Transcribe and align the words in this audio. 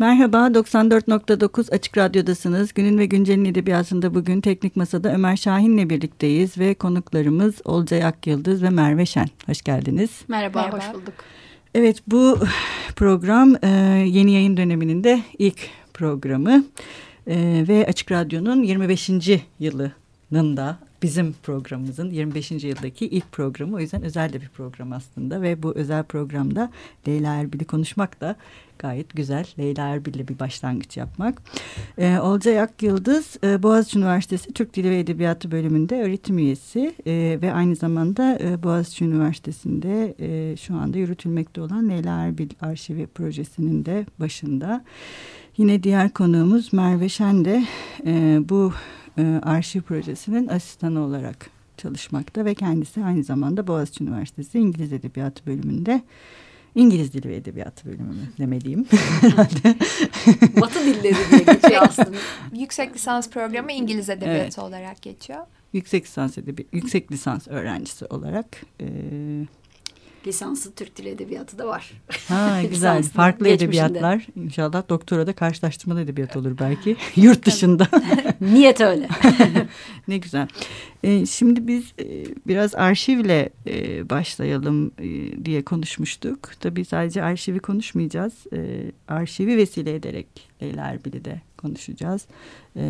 Merhaba, 0.00 0.36
94.9 0.36 1.74
Açık 1.74 1.98
Radyo'dasınız. 1.98 2.74
Günün 2.74 2.98
ve 2.98 3.06
Güncel'in 3.06 3.44
edebiyatında 3.44 4.14
bugün 4.14 4.40
Teknik 4.40 4.76
Masa'da 4.76 5.12
Ömer 5.14 5.36
Şahin'le 5.36 5.90
birlikteyiz 5.90 6.58
ve 6.58 6.74
konuklarımız 6.74 7.54
Olcay 7.64 8.04
Akyıldız 8.04 8.62
ve 8.62 8.70
Merve 8.70 9.06
Şen. 9.06 9.28
Hoş 9.46 9.62
geldiniz. 9.62 10.10
Merhaba, 10.28 10.62
Merhaba. 10.62 10.76
hoş 10.76 10.94
bulduk. 10.94 11.14
Evet, 11.74 12.02
bu 12.06 12.38
program 12.96 13.54
e, 13.62 13.68
yeni 14.06 14.32
yayın 14.32 14.56
döneminin 14.56 15.04
de 15.04 15.22
ilk 15.38 15.68
programı 15.94 16.64
e, 17.26 17.64
ve 17.68 17.86
Açık 17.88 18.12
Radyo'nun 18.12 18.62
25. 18.62 19.10
yılının 19.58 20.56
da 20.56 20.78
bizim 21.02 21.34
programımızın 21.42 22.10
25. 22.10 22.50
yıldaki 22.50 23.06
ilk 23.06 23.32
programı. 23.32 23.76
O 23.76 23.80
yüzden 23.80 24.02
özel 24.02 24.32
de 24.32 24.40
bir 24.40 24.48
program 24.48 24.92
aslında 24.92 25.42
ve 25.42 25.62
bu 25.62 25.74
özel 25.74 26.04
programda 26.04 26.70
Leyla 27.08 27.34
Erbil'i 27.34 27.64
konuşmak 27.64 28.20
da 28.20 28.36
gayet 28.78 29.14
güzel. 29.14 29.46
Leyla 29.58 29.88
Erbil'le 29.88 30.28
bir 30.28 30.38
başlangıç 30.38 30.96
yapmak. 30.96 31.42
Ee, 31.98 32.18
Olcay 32.18 32.60
Ak 32.60 32.82
Yıldız 32.82 33.36
e, 33.44 33.62
Boğaziçi 33.62 33.98
Üniversitesi 33.98 34.52
Türk 34.52 34.74
Dili 34.74 34.90
ve 34.90 34.98
Edebiyatı 34.98 35.50
bölümünde 35.50 36.02
öğretim 36.02 36.38
üyesi 36.38 36.94
e, 37.06 37.38
ve 37.42 37.52
aynı 37.52 37.76
zamanda 37.76 38.38
e, 38.42 38.62
Boğaziçi 38.62 39.04
Üniversitesi'nde 39.04 40.14
e, 40.18 40.56
şu 40.56 40.74
anda 40.74 40.98
yürütülmekte 40.98 41.60
olan 41.60 41.88
Leyla 41.88 42.20
Erbil 42.20 42.50
Arşivi 42.60 43.06
projesinin 43.06 43.84
de 43.84 44.06
başında. 44.20 44.84
Yine 45.56 45.82
diğer 45.82 46.10
konuğumuz 46.10 46.72
Merve 46.72 47.08
Şen 47.08 47.44
de 47.44 47.64
e, 48.06 48.40
bu 48.48 48.72
e, 49.18 49.40
arşiv 49.42 49.82
projesinin 49.82 50.48
asistanı 50.48 51.00
olarak 51.00 51.50
çalışmakta 51.76 52.44
ve 52.44 52.54
kendisi 52.54 53.04
aynı 53.04 53.24
zamanda 53.24 53.66
Boğaziçi 53.66 54.04
Üniversitesi 54.04 54.58
İngiliz 54.58 54.92
Edebiyatı 54.92 55.46
bölümünde 55.46 56.02
İngiliz 56.74 57.12
Dili 57.12 57.28
ve 57.28 57.36
Edebiyatı 57.36 57.88
bölümü 57.88 58.14
demeliyim 58.38 58.86
Batı 60.60 60.86
dilleri 60.86 61.16
diye 61.30 61.54
geçiyor 61.54 61.82
aslında. 61.82 62.16
Yüksek 62.52 62.94
lisans 62.94 63.30
programı 63.30 63.72
İngiliz 63.72 64.08
Edebiyatı 64.08 64.42
evet. 64.42 64.58
olarak 64.58 65.02
geçiyor. 65.02 65.46
Yüksek 65.72 66.04
lisans 66.04 66.38
edebi 66.38 66.66
yüksek 66.72 67.12
lisans 67.12 67.48
öğrencisi 67.48 68.04
olarak 68.04 68.62
e, 68.80 68.86
lisansı 70.26 70.74
Türk 70.74 70.96
Dili 70.96 71.08
Edebiyatı 71.08 71.58
da 71.58 71.66
var. 71.66 71.92
Ha 72.28 72.62
güzel. 72.70 73.02
Farklı 73.02 73.48
edebiyatlar. 73.48 74.26
İnşallah 74.36 74.88
doktora 74.88 75.26
da 75.26 75.32
karşılaştırmalı 75.32 76.00
edebiyat 76.00 76.36
olur 76.36 76.58
belki. 76.60 76.96
Yurt 77.16 77.46
dışında. 77.46 77.88
Niyet 78.40 78.80
öyle. 78.80 79.08
ne 80.08 80.18
güzel. 80.18 80.48
Ee, 81.02 81.26
şimdi 81.26 81.66
biz 81.68 81.92
e, 82.00 82.24
biraz 82.46 82.74
arşivle 82.74 83.48
e, 83.66 84.10
başlayalım 84.10 84.90
e, 84.98 85.44
diye 85.44 85.62
konuşmuştuk. 85.62 86.50
Tabii 86.60 86.84
sadece 86.84 87.22
arşivi 87.22 87.58
konuşmayacağız. 87.58 88.32
E, 88.52 88.92
arşivi 89.08 89.56
vesile 89.56 89.94
ederek 89.94 90.26
Leyla 90.62 90.84
Erbil'i 90.84 91.24
de 91.24 91.40
konuşacağız. 91.56 92.26
E, 92.76 92.82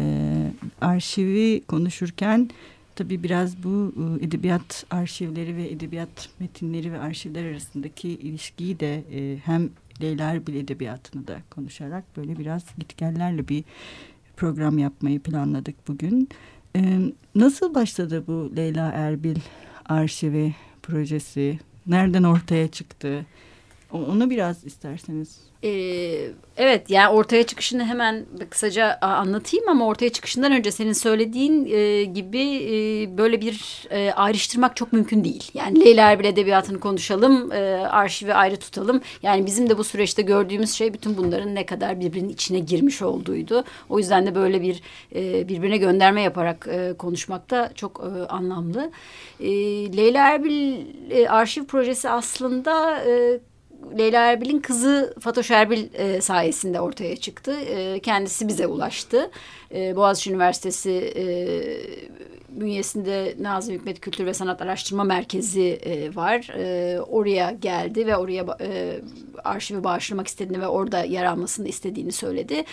arşivi 0.81 1.63
konuşurken 1.69 2.51
tabii 2.99 3.23
biraz 3.23 3.63
bu 3.63 3.93
e, 3.97 4.25
edebiyat 4.25 4.87
arşivleri 4.91 5.57
ve 5.57 5.69
edebiyat 5.69 6.29
metinleri 6.41 6.93
ve 6.93 6.99
arşivler 6.99 7.45
arasındaki 7.45 8.09
ilişkiyi 8.09 8.81
de 8.81 9.05
e, 9.13 9.39
hem 9.45 9.71
Leyla 10.03 10.31
Erbil 10.31 10.55
edebiyatını 10.55 11.29
da 11.29 11.39
konuşarak 11.51 12.05
böyle 12.17 12.39
biraz 12.39 12.65
gitgellerle 12.79 13.49
bir 13.49 13.65
program 14.37 14.79
yapmayı 14.79 15.21
planladık 15.21 15.89
bugün. 15.89 16.29
E, 16.77 16.99
nasıl 17.35 17.75
başladı 17.75 18.25
bu 18.27 18.53
Leyla 18.57 18.91
Erbil 18.91 19.37
arşivi 19.85 20.55
projesi? 20.83 21.59
Nereden 21.87 22.23
ortaya 22.23 22.69
çıktı? 22.69 23.27
Onu 23.93 24.31
biraz 24.31 24.65
isterseniz 24.65 25.49
ee, 25.65 26.31
evet 26.57 26.91
yani 26.91 27.09
ortaya 27.09 27.43
çıkışını 27.43 27.85
hemen 27.85 28.25
kısaca 28.51 28.99
anlatayım 29.01 29.69
ama 29.69 29.87
ortaya 29.87 30.09
çıkışından 30.09 30.53
önce 30.53 30.73
senin 30.73 30.93
söylediğin 30.93 31.67
e, 31.67 32.05
gibi 32.05 32.41
e, 32.41 33.19
böyle 33.19 33.41
bir 33.41 33.87
e, 33.91 34.13
ayrıştırmak 34.13 34.77
çok 34.77 34.93
mümkün 34.93 35.25
değil. 35.25 35.51
Yani 35.55 35.85
Leyla 35.85 36.11
Erbil 36.11 36.25
Edebiyatı'nı 36.25 36.81
konuşalım, 36.81 37.53
e, 37.53 37.57
arşivi 37.87 38.35
ayrı 38.35 38.57
tutalım. 38.57 39.01
Yani 39.23 39.47
bizim 39.47 39.71
de 39.71 39.79
bu 39.79 39.85
süreçte 39.85 40.23
gördüğümüz 40.23 40.73
şey 40.73 40.95
bütün 40.95 41.17
bunların 41.17 41.55
ne 41.55 41.67
kadar 41.67 42.01
birbirinin 42.01 42.29
içine 42.29 42.59
girmiş 42.59 43.03
olduğuydu. 43.03 43.65
O 43.89 43.99
yüzden 43.99 44.27
de 44.27 44.35
böyle 44.35 44.63
bir 44.63 44.83
e, 45.15 45.49
birbirine 45.49 45.77
gönderme 45.77 46.23
yaparak 46.23 46.69
e, 46.71 46.95
konuşmak 46.99 47.51
da 47.51 47.73
çok 47.75 48.01
e, 48.01 48.27
anlamlı. 48.27 48.91
E, 49.41 49.51
Leyla 49.97 50.29
Erbil 50.29 50.77
e, 51.11 51.29
arşiv 51.29 51.65
projesi 51.65 52.11
aslında... 52.11 53.05
E, 53.05 53.41
Leyla 53.99 54.27
Erbil'in 54.27 54.59
kızı 54.61 55.15
Fatoş 55.21 55.51
Erbil 55.51 55.87
e, 55.95 56.21
sayesinde 56.21 56.81
ortaya 56.81 57.17
çıktı. 57.17 57.57
E, 57.61 58.01
kendisi 58.01 58.49
bize 58.49 58.67
ulaştı. 58.67 59.31
E, 59.75 59.97
Boğaziçi 59.97 60.31
Üniversitesi 60.31 60.91
e, 60.91 61.25
bünyesinde 62.61 63.37
Nazım 63.41 63.75
Hikmet 63.75 64.01
Kültür 64.01 64.27
ve 64.27 64.35
Sanat 64.35 64.63
Araştırma 64.63 65.05
Merkezi 65.05 65.63
e, 65.63 66.17
var. 66.17 66.51
E, 66.59 67.01
oraya 67.01 67.51
geldi 67.51 68.07
ve 68.07 68.17
oraya 68.17 68.45
e, 68.61 69.01
arşivi 69.45 69.85
bağışlamak 69.85 70.27
istediğini 70.27 70.61
ve 70.61 70.67
orada 70.67 71.05
yer 71.05 71.25
almasını 71.25 71.69
istediğini 71.69 72.13
söyledi. 72.13 72.65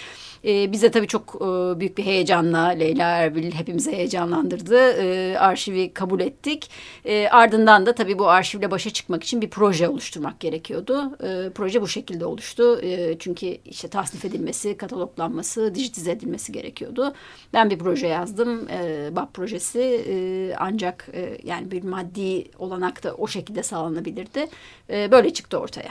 E, 0.46 0.72
bize 0.72 0.92
tabii 0.92 1.08
çok 1.08 1.36
e, 1.36 1.80
büyük 1.80 1.98
bir 1.98 2.04
heyecanla 2.06 2.66
Leyla 2.68 3.10
Erbil 3.10 3.52
hepimizi 3.52 3.92
heyecanlandırdı. 3.92 4.92
E, 4.92 5.38
arşivi 5.38 5.94
kabul 5.94 6.20
ettik. 6.20 6.70
E, 7.06 7.28
ardından 7.28 7.86
da 7.86 7.96
tabii 7.96 8.20
bu 8.20 8.30
arşivle 8.30 8.72
başa 8.72 8.90
çıkmak 8.90 9.24
için 9.24 9.42
bir 9.42 9.50
proje 9.50 9.90
oluşturmak 9.90 10.40
gerekiyordu. 10.40 11.18
E, 11.24 11.50
proje 11.50 11.82
bu 11.82 11.88
şekilde 11.88 12.26
oluştu. 12.26 12.80
E, 12.82 13.16
çünkü 13.20 13.46
işte 13.66 13.88
tasnif 13.88 14.26
edilmesi, 14.26 14.78
kataloglanması, 14.78 15.76
dijitize 15.76 16.12
edilmesi 16.12 16.52
gerekiyordu. 16.52 17.14
Ben 17.54 17.70
bir 17.70 17.80
proje 17.80 18.08
yazdım. 18.08 18.68
E, 18.70 19.10
BAP 19.16 19.34
projesi 19.34 19.75
e, 19.80 20.56
ancak 20.58 21.10
e, 21.14 21.38
yani 21.44 21.72
bir 21.72 21.84
maddi 21.84 22.46
olanak 22.60 23.04
da 23.04 23.14
o 23.16 23.28
şekilde 23.28 23.64
sağlanabilirdi. 23.64 24.48
E, 24.90 25.12
böyle 25.12 25.34
çıktı 25.34 25.60
ortaya. 25.60 25.90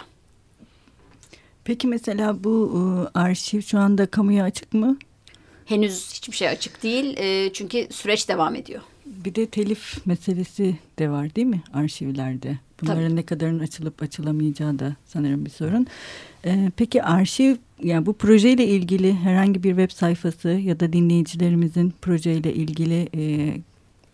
Peki 1.64 1.86
mesela 1.86 2.44
bu 2.44 2.72
e, 3.14 3.18
arşiv 3.18 3.60
şu 3.60 3.78
anda 3.78 4.06
kamuya 4.06 4.44
açık 4.44 4.74
mı? 4.74 4.98
Henüz 5.64 6.12
hiçbir 6.14 6.36
şey 6.36 6.48
açık 6.48 6.82
değil 6.82 7.16
e, 7.16 7.52
çünkü 7.52 7.86
süreç 7.90 8.28
devam 8.28 8.54
ediyor. 8.54 8.82
Bir 9.06 9.34
de 9.34 9.46
telif 9.46 10.06
meselesi 10.06 10.76
de 10.98 11.10
var 11.10 11.34
değil 11.34 11.46
mi 11.46 11.62
arşivlerde? 11.72 12.58
Bunların 12.82 13.02
Tabii. 13.02 13.16
ne 13.16 13.22
kadarın 13.22 13.58
açılıp 13.58 14.02
açılamayacağı 14.02 14.78
da 14.78 14.96
sanırım 15.06 15.44
bir 15.44 15.50
sorun. 15.50 15.86
Ee, 16.44 16.70
peki 16.76 17.02
arşiv 17.02 17.56
yani 17.82 18.06
bu 18.06 18.12
projeyle 18.12 18.66
ilgili 18.66 19.14
herhangi 19.14 19.62
bir 19.62 19.68
web 19.68 19.90
sayfası 19.90 20.48
ya 20.48 20.80
da 20.80 20.92
dinleyicilerimizin 20.92 21.94
projeyle 22.02 22.54
ilgili 22.54 23.08
e, 23.14 23.54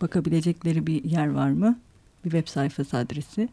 bakabilecekleri 0.00 0.86
bir 0.86 1.04
yer 1.04 1.30
var 1.30 1.50
mı? 1.50 1.78
Bir 2.24 2.30
web 2.30 2.48
sayfası 2.48 2.96
adresi. 2.96 3.48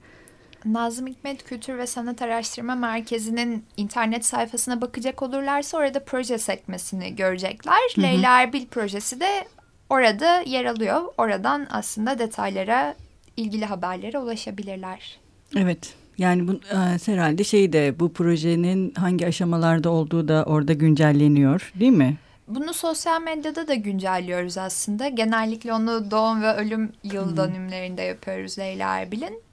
Nazım 0.65 1.07
Hikmet 1.07 1.43
Kültür 1.43 1.77
ve 1.77 1.87
Sanat 1.87 2.21
Araştırma 2.21 2.75
Merkezi'nin 2.75 3.63
internet 3.77 4.25
sayfasına 4.25 4.81
bakacak 4.81 5.21
olurlarsa 5.21 5.77
orada 5.77 6.03
proje 6.03 6.37
sekmesini 6.37 7.15
görecekler. 7.15 7.79
Hı 7.95 8.01
hı. 8.01 8.03
Leyla 8.03 8.41
Erbil 8.41 8.65
projesi 8.65 9.19
de 9.19 9.47
orada 9.89 10.41
yer 10.41 10.65
alıyor. 10.65 11.01
Oradan 11.17 11.67
aslında 11.69 12.19
detaylara, 12.19 12.95
ilgili 13.37 13.65
haberlere 13.65 14.19
ulaşabilirler. 14.19 15.19
Evet. 15.55 15.93
Yani 16.17 16.47
bu 16.47 16.53
e, 16.53 16.77
herhalde 17.05 17.43
şey 17.43 17.73
de 17.73 17.99
bu 17.99 18.13
projenin 18.13 18.93
hangi 18.93 19.27
aşamalarda 19.27 19.89
olduğu 19.89 20.27
da 20.27 20.43
orada 20.47 20.73
güncelleniyor 20.73 21.71
değil 21.79 21.91
mi? 21.91 22.17
Bunu 22.47 22.73
sosyal 22.73 23.21
medyada 23.21 23.67
da 23.67 23.73
güncelliyoruz 23.73 24.57
aslında. 24.57 25.07
Genellikle 25.07 25.73
onu 25.73 26.11
doğum 26.11 26.41
ve 26.41 26.53
ölüm 26.53 26.93
yıl 27.03 27.37
dönümlerinde 27.37 28.01
yapıyoruz 28.01 28.59
Leyla 28.59 28.97
Erbil'in. 28.97 29.43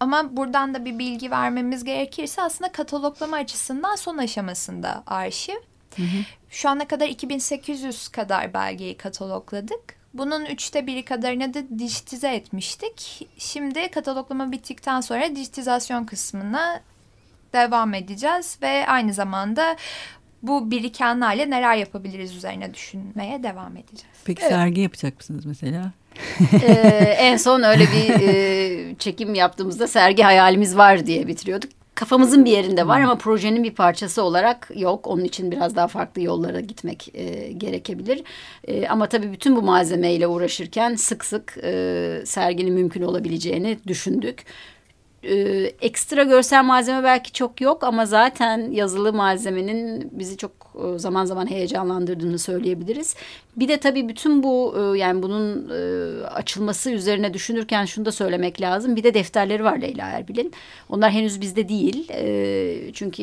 Ama 0.00 0.36
buradan 0.36 0.74
da 0.74 0.84
bir 0.84 0.98
bilgi 0.98 1.30
vermemiz 1.30 1.84
gerekirse 1.84 2.42
aslında 2.42 2.72
kataloglama 2.72 3.36
açısından 3.36 3.96
son 3.96 4.18
aşamasında 4.18 5.02
arşiv. 5.06 5.56
Hı 5.96 6.02
hı. 6.02 6.24
Şu 6.50 6.68
ana 6.68 6.88
kadar 6.88 7.08
2800 7.08 8.08
kadar 8.08 8.54
belgeyi 8.54 8.96
katalogladık. 8.96 10.02
Bunun 10.14 10.44
üçte 10.44 10.86
biri 10.86 11.04
kadarını 11.04 11.54
da 11.54 11.78
dijitize 11.78 12.34
etmiştik. 12.34 13.28
Şimdi 13.38 13.90
kataloglama 13.90 14.52
bittikten 14.52 15.00
sonra 15.00 15.36
dijitizasyon 15.36 16.04
kısmına 16.04 16.80
devam 17.52 17.94
edeceğiz 17.94 18.58
ve 18.62 18.86
aynı 18.88 19.14
zamada 19.14 19.76
bu 20.42 20.70
birikenlerle 20.70 21.50
neler 21.50 21.76
yapabiliriz 21.76 22.36
üzerine 22.36 22.74
düşünmeye 22.74 23.42
devam 23.42 23.76
edeceğiz. 23.76 24.16
Peki 24.24 24.42
evet. 24.42 24.52
sergi 24.52 24.80
yapacak 24.80 25.16
mısınız 25.18 25.46
mesela? 25.46 25.92
ee, 26.62 27.16
en 27.18 27.36
son 27.36 27.62
öyle 27.62 27.84
bir 27.84 28.28
e, 28.28 28.94
çekim 28.98 29.34
yaptığımızda 29.34 29.86
sergi 29.88 30.22
hayalimiz 30.22 30.76
var 30.76 31.06
diye 31.06 31.26
bitiriyorduk. 31.26 31.70
Kafamızın 31.94 32.44
bir 32.44 32.50
yerinde 32.50 32.88
var 32.88 33.00
ama 33.00 33.18
projenin 33.18 33.64
bir 33.64 33.74
parçası 33.74 34.22
olarak 34.22 34.70
yok. 34.76 35.06
Onun 35.06 35.24
için 35.24 35.50
biraz 35.50 35.76
daha 35.76 35.88
farklı 35.88 36.22
yollara 36.22 36.60
gitmek 36.60 37.10
e, 37.14 37.52
gerekebilir. 37.52 38.22
E, 38.64 38.88
ama 38.88 39.08
tabii 39.08 39.32
bütün 39.32 39.56
bu 39.56 39.62
malzemeyle 39.62 40.26
uğraşırken 40.26 40.94
sık 40.94 41.24
sık 41.24 41.58
e, 41.62 42.22
serginin 42.24 42.74
mümkün 42.74 43.02
olabileceğini 43.02 43.78
düşündük 43.86 44.44
e, 45.22 45.34
ekstra 45.80 46.22
görsel 46.22 46.64
malzeme 46.64 47.04
belki 47.04 47.32
çok 47.32 47.60
yok 47.60 47.84
ama 47.84 48.06
zaten 48.06 48.70
yazılı 48.70 49.12
malzemenin 49.12 50.08
bizi 50.12 50.36
çok 50.36 50.71
zaman 50.96 51.24
zaman 51.24 51.50
heyecanlandırdığını 51.50 52.38
söyleyebiliriz. 52.38 53.16
Bir 53.56 53.68
de 53.68 53.80
tabii 53.80 54.08
bütün 54.08 54.42
bu 54.42 54.74
e, 54.78 54.98
yani 54.98 55.22
bunun 55.22 55.70
e, 55.70 56.26
açılması 56.26 56.90
üzerine 56.90 57.34
düşünürken 57.34 57.84
şunu 57.84 58.04
da 58.04 58.12
söylemek 58.12 58.60
lazım. 58.60 58.96
Bir 58.96 59.02
de 59.02 59.14
defterleri 59.14 59.64
var 59.64 59.78
Leyla 59.78 60.08
Erbil'in. 60.08 60.52
Onlar 60.88 61.10
henüz 61.10 61.40
bizde 61.40 61.68
değil. 61.68 62.08
Çünkü 62.92 63.22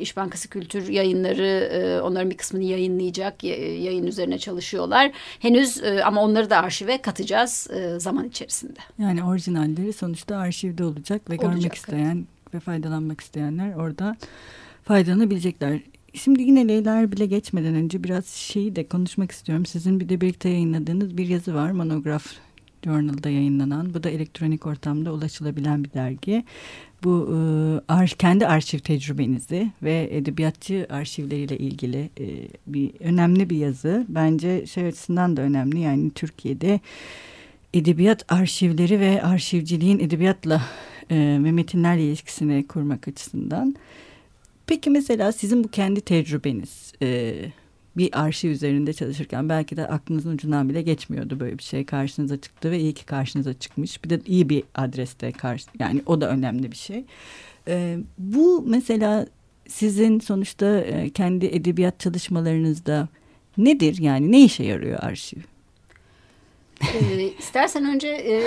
İş 0.00 0.16
Bankası 0.16 0.48
Kültür 0.48 0.88
yayınları 0.88 2.02
onların 2.04 2.30
bir 2.30 2.36
kısmını 2.36 2.64
yayınlayacak. 2.64 3.44
Yayın 3.44 4.06
üzerine 4.06 4.38
çalışıyorlar. 4.38 5.12
Henüz 5.40 5.82
ama 6.04 6.22
onları 6.22 6.50
da 6.50 6.58
arşive 6.58 7.02
katacağız 7.02 7.68
zaman 7.98 8.28
içerisinde. 8.28 8.78
Yani 8.98 9.24
orijinalleri 9.24 9.92
sonuçta 9.92 10.36
arşivde 10.36 10.84
olacak 10.84 11.30
ve 11.30 11.34
olacak, 11.34 11.52
görmek 11.52 11.74
isteyen 11.74 12.16
evet. 12.16 12.54
ve 12.54 12.60
faydalanmak 12.60 13.20
isteyenler 13.20 13.74
orada 13.74 14.16
faydalanabilecekler. 14.84 15.80
Şimdi 16.14 16.42
yine 16.42 16.68
Leyla 16.68 17.12
bile 17.12 17.26
geçmeden 17.26 17.74
önce 17.74 18.04
biraz 18.04 18.26
şeyi 18.26 18.76
de 18.76 18.88
konuşmak 18.88 19.32
istiyorum. 19.32 19.66
Sizin 19.66 20.00
bir 20.00 20.08
de 20.08 20.20
birlikte 20.20 20.48
yayınladığınız 20.48 21.16
bir 21.16 21.28
yazı 21.28 21.54
var. 21.54 21.70
Monograf 21.70 22.26
Journal'da 22.84 23.30
yayınlanan. 23.30 23.94
Bu 23.94 24.02
da 24.02 24.10
elektronik 24.10 24.66
ortamda 24.66 25.12
ulaşılabilen 25.12 25.84
bir 25.84 25.92
dergi. 25.92 26.44
Bu 27.04 27.36
e, 28.02 28.06
kendi 28.18 28.46
arşiv 28.46 28.78
tecrübenizi 28.78 29.70
ve 29.82 30.08
edebiyatçı 30.10 30.86
arşivleriyle 30.90 31.58
ilgili 31.58 32.10
e, 32.20 32.48
bir 32.66 32.90
önemli 33.00 33.50
bir 33.50 33.56
yazı. 33.56 34.06
Bence 34.08 34.66
şey 34.66 34.86
açısından 34.86 35.36
da 35.36 35.42
önemli. 35.42 35.80
Yani 35.80 36.10
Türkiye'de 36.10 36.80
edebiyat 37.74 38.32
arşivleri 38.32 39.00
ve 39.00 39.22
arşivciliğin 39.22 39.98
edebiyatla 39.98 40.62
e, 41.10 41.16
ve 41.16 41.52
metinlerle 41.52 42.04
ilişkisini 42.04 42.66
kurmak 42.66 43.08
açısından. 43.08 43.74
Peki 44.70 44.90
mesela 44.90 45.32
sizin 45.32 45.64
bu 45.64 45.68
kendi 45.68 46.00
tecrübeniz 46.00 46.92
e, 47.02 47.34
bir 47.96 48.20
arşiv 48.20 48.50
üzerinde 48.50 48.92
çalışırken 48.92 49.48
belki 49.48 49.76
de 49.76 49.88
aklınızın 49.88 50.34
ucundan 50.34 50.68
bile 50.68 50.82
geçmiyordu 50.82 51.40
böyle 51.40 51.58
bir 51.58 51.62
şey 51.62 51.86
karşınıza 51.86 52.40
çıktı 52.40 52.70
ve 52.70 52.78
iyi 52.80 52.94
ki 52.94 53.06
karşınıza 53.06 53.54
çıkmış. 53.54 54.04
Bir 54.04 54.10
de 54.10 54.20
iyi 54.26 54.48
bir 54.48 54.62
adreste 54.74 55.32
karşı 55.32 55.66
yani 55.78 56.02
o 56.06 56.20
da 56.20 56.28
önemli 56.28 56.72
bir 56.72 56.76
şey. 56.76 57.04
E, 57.68 57.98
bu 58.18 58.64
mesela 58.66 59.26
sizin 59.68 60.20
sonuçta 60.20 60.80
e, 60.80 61.10
kendi 61.10 61.46
edebiyat 61.46 62.00
çalışmalarınızda 62.00 63.08
nedir 63.58 63.98
yani 63.98 64.32
ne 64.32 64.44
işe 64.44 64.64
yarıyor 64.64 64.98
arşiv? 65.02 65.40
E, 66.94 67.22
istersen 67.38 67.84
önce 67.84 68.08
e, 68.08 68.42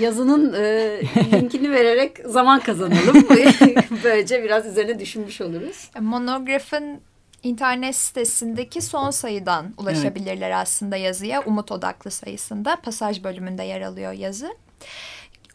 yazının 0.00 0.52
e, 0.52 1.00
linkini 1.32 1.70
vererek 1.70 2.18
zaman 2.26 2.60
kazanalım. 2.60 3.28
Böylece 4.04 4.44
biraz 4.44 4.66
üzerine 4.66 4.98
düşünmüş 4.98 5.40
oluruz. 5.40 5.90
Monografın 6.00 7.00
internet 7.42 7.96
sitesindeki 7.96 8.82
son 8.82 9.10
sayıdan 9.10 9.74
ulaşabilirler 9.76 10.50
evet. 10.50 10.58
aslında 10.62 10.96
yazıya. 10.96 11.42
Umut 11.42 11.72
odaklı 11.72 12.10
sayısında 12.10 12.76
pasaj 12.76 13.24
bölümünde 13.24 13.62
yer 13.62 13.80
alıyor 13.80 14.12
yazı. 14.12 14.56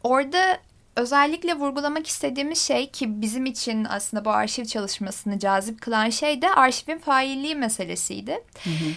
Orada 0.04 0.58
özellikle 0.96 1.54
vurgulamak 1.54 2.08
istediğimiz 2.08 2.58
şey 2.58 2.90
ki 2.90 3.22
bizim 3.22 3.46
için 3.46 3.86
aslında 3.90 4.26
bu 4.26 4.30
arşiv 4.30 4.66
çalışmasını 4.66 5.40
cazip 5.40 5.82
kılan 5.82 6.10
şey 6.10 6.42
de 6.42 6.50
arşivin 6.50 6.98
failliği 6.98 7.56
meselesiydi. 7.56 8.44
Hı 8.64 8.70
hı. 8.70 8.90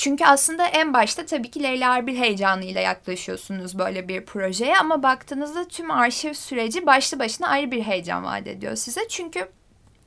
Çünkü 0.00 0.24
aslında 0.24 0.66
en 0.66 0.94
başta 0.94 1.26
tabii 1.26 1.50
ki 1.50 1.62
Leyla 1.62 1.96
Erbil 1.96 2.16
heyecanıyla 2.16 2.80
yaklaşıyorsunuz 2.80 3.78
böyle 3.78 4.08
bir 4.08 4.24
projeye 4.24 4.78
ama 4.78 5.02
baktığınızda 5.02 5.68
tüm 5.68 5.90
arşiv 5.90 6.32
süreci 6.32 6.86
başlı 6.86 7.18
başına 7.18 7.48
ayrı 7.48 7.70
bir 7.70 7.82
heyecan 7.82 8.24
vaat 8.24 8.46
ediyor 8.46 8.76
size. 8.76 9.08
Çünkü 9.08 9.48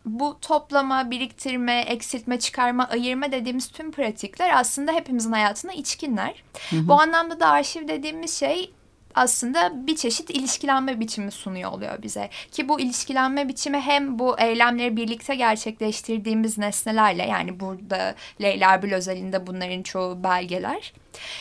bu 0.06 0.38
toplama, 0.42 1.12
biriktirme, 1.12 1.82
eksiltme, 1.82 2.40
çıkarma, 2.40 2.88
ayırma 2.88 3.32
dediğimiz 3.32 3.68
tüm 3.68 3.92
pratikler 3.92 4.60
aslında 4.60 4.92
hepimizin 4.92 5.32
hayatına 5.32 5.74
içkinler. 5.74 6.44
Hı 6.70 6.76
hı. 6.76 6.88
Bu 6.88 6.94
anlamda 6.94 7.40
da 7.40 7.48
arşiv 7.48 7.88
dediğimiz 7.88 8.40
şey 8.40 8.74
aslında 9.16 9.88
bir 9.88 9.96
çeşit 9.96 10.30
ilişkilenme 10.30 11.00
biçimi 11.00 11.32
sunuyor 11.32 11.72
oluyor 11.72 12.04
bize. 12.04 12.30
Ki 12.52 12.70
bu 12.70 12.80
ilişkilenme 12.80 13.48
biçimi 13.48 13.80
hem 13.80 14.20
bu 14.20 14.40
eylemleri 14.40 14.98
birlikte 14.98 15.36
gerçekleştirdiğimiz 15.36 16.58
nesnelerle 16.58 17.24
yani 17.24 17.60
burada 17.60 18.16
Leyla 18.42 18.72
Erbil 18.72 18.94
özelinde 18.94 19.48
bunların 19.48 19.84
çoğu 19.84 20.24
belgeler 20.24 20.94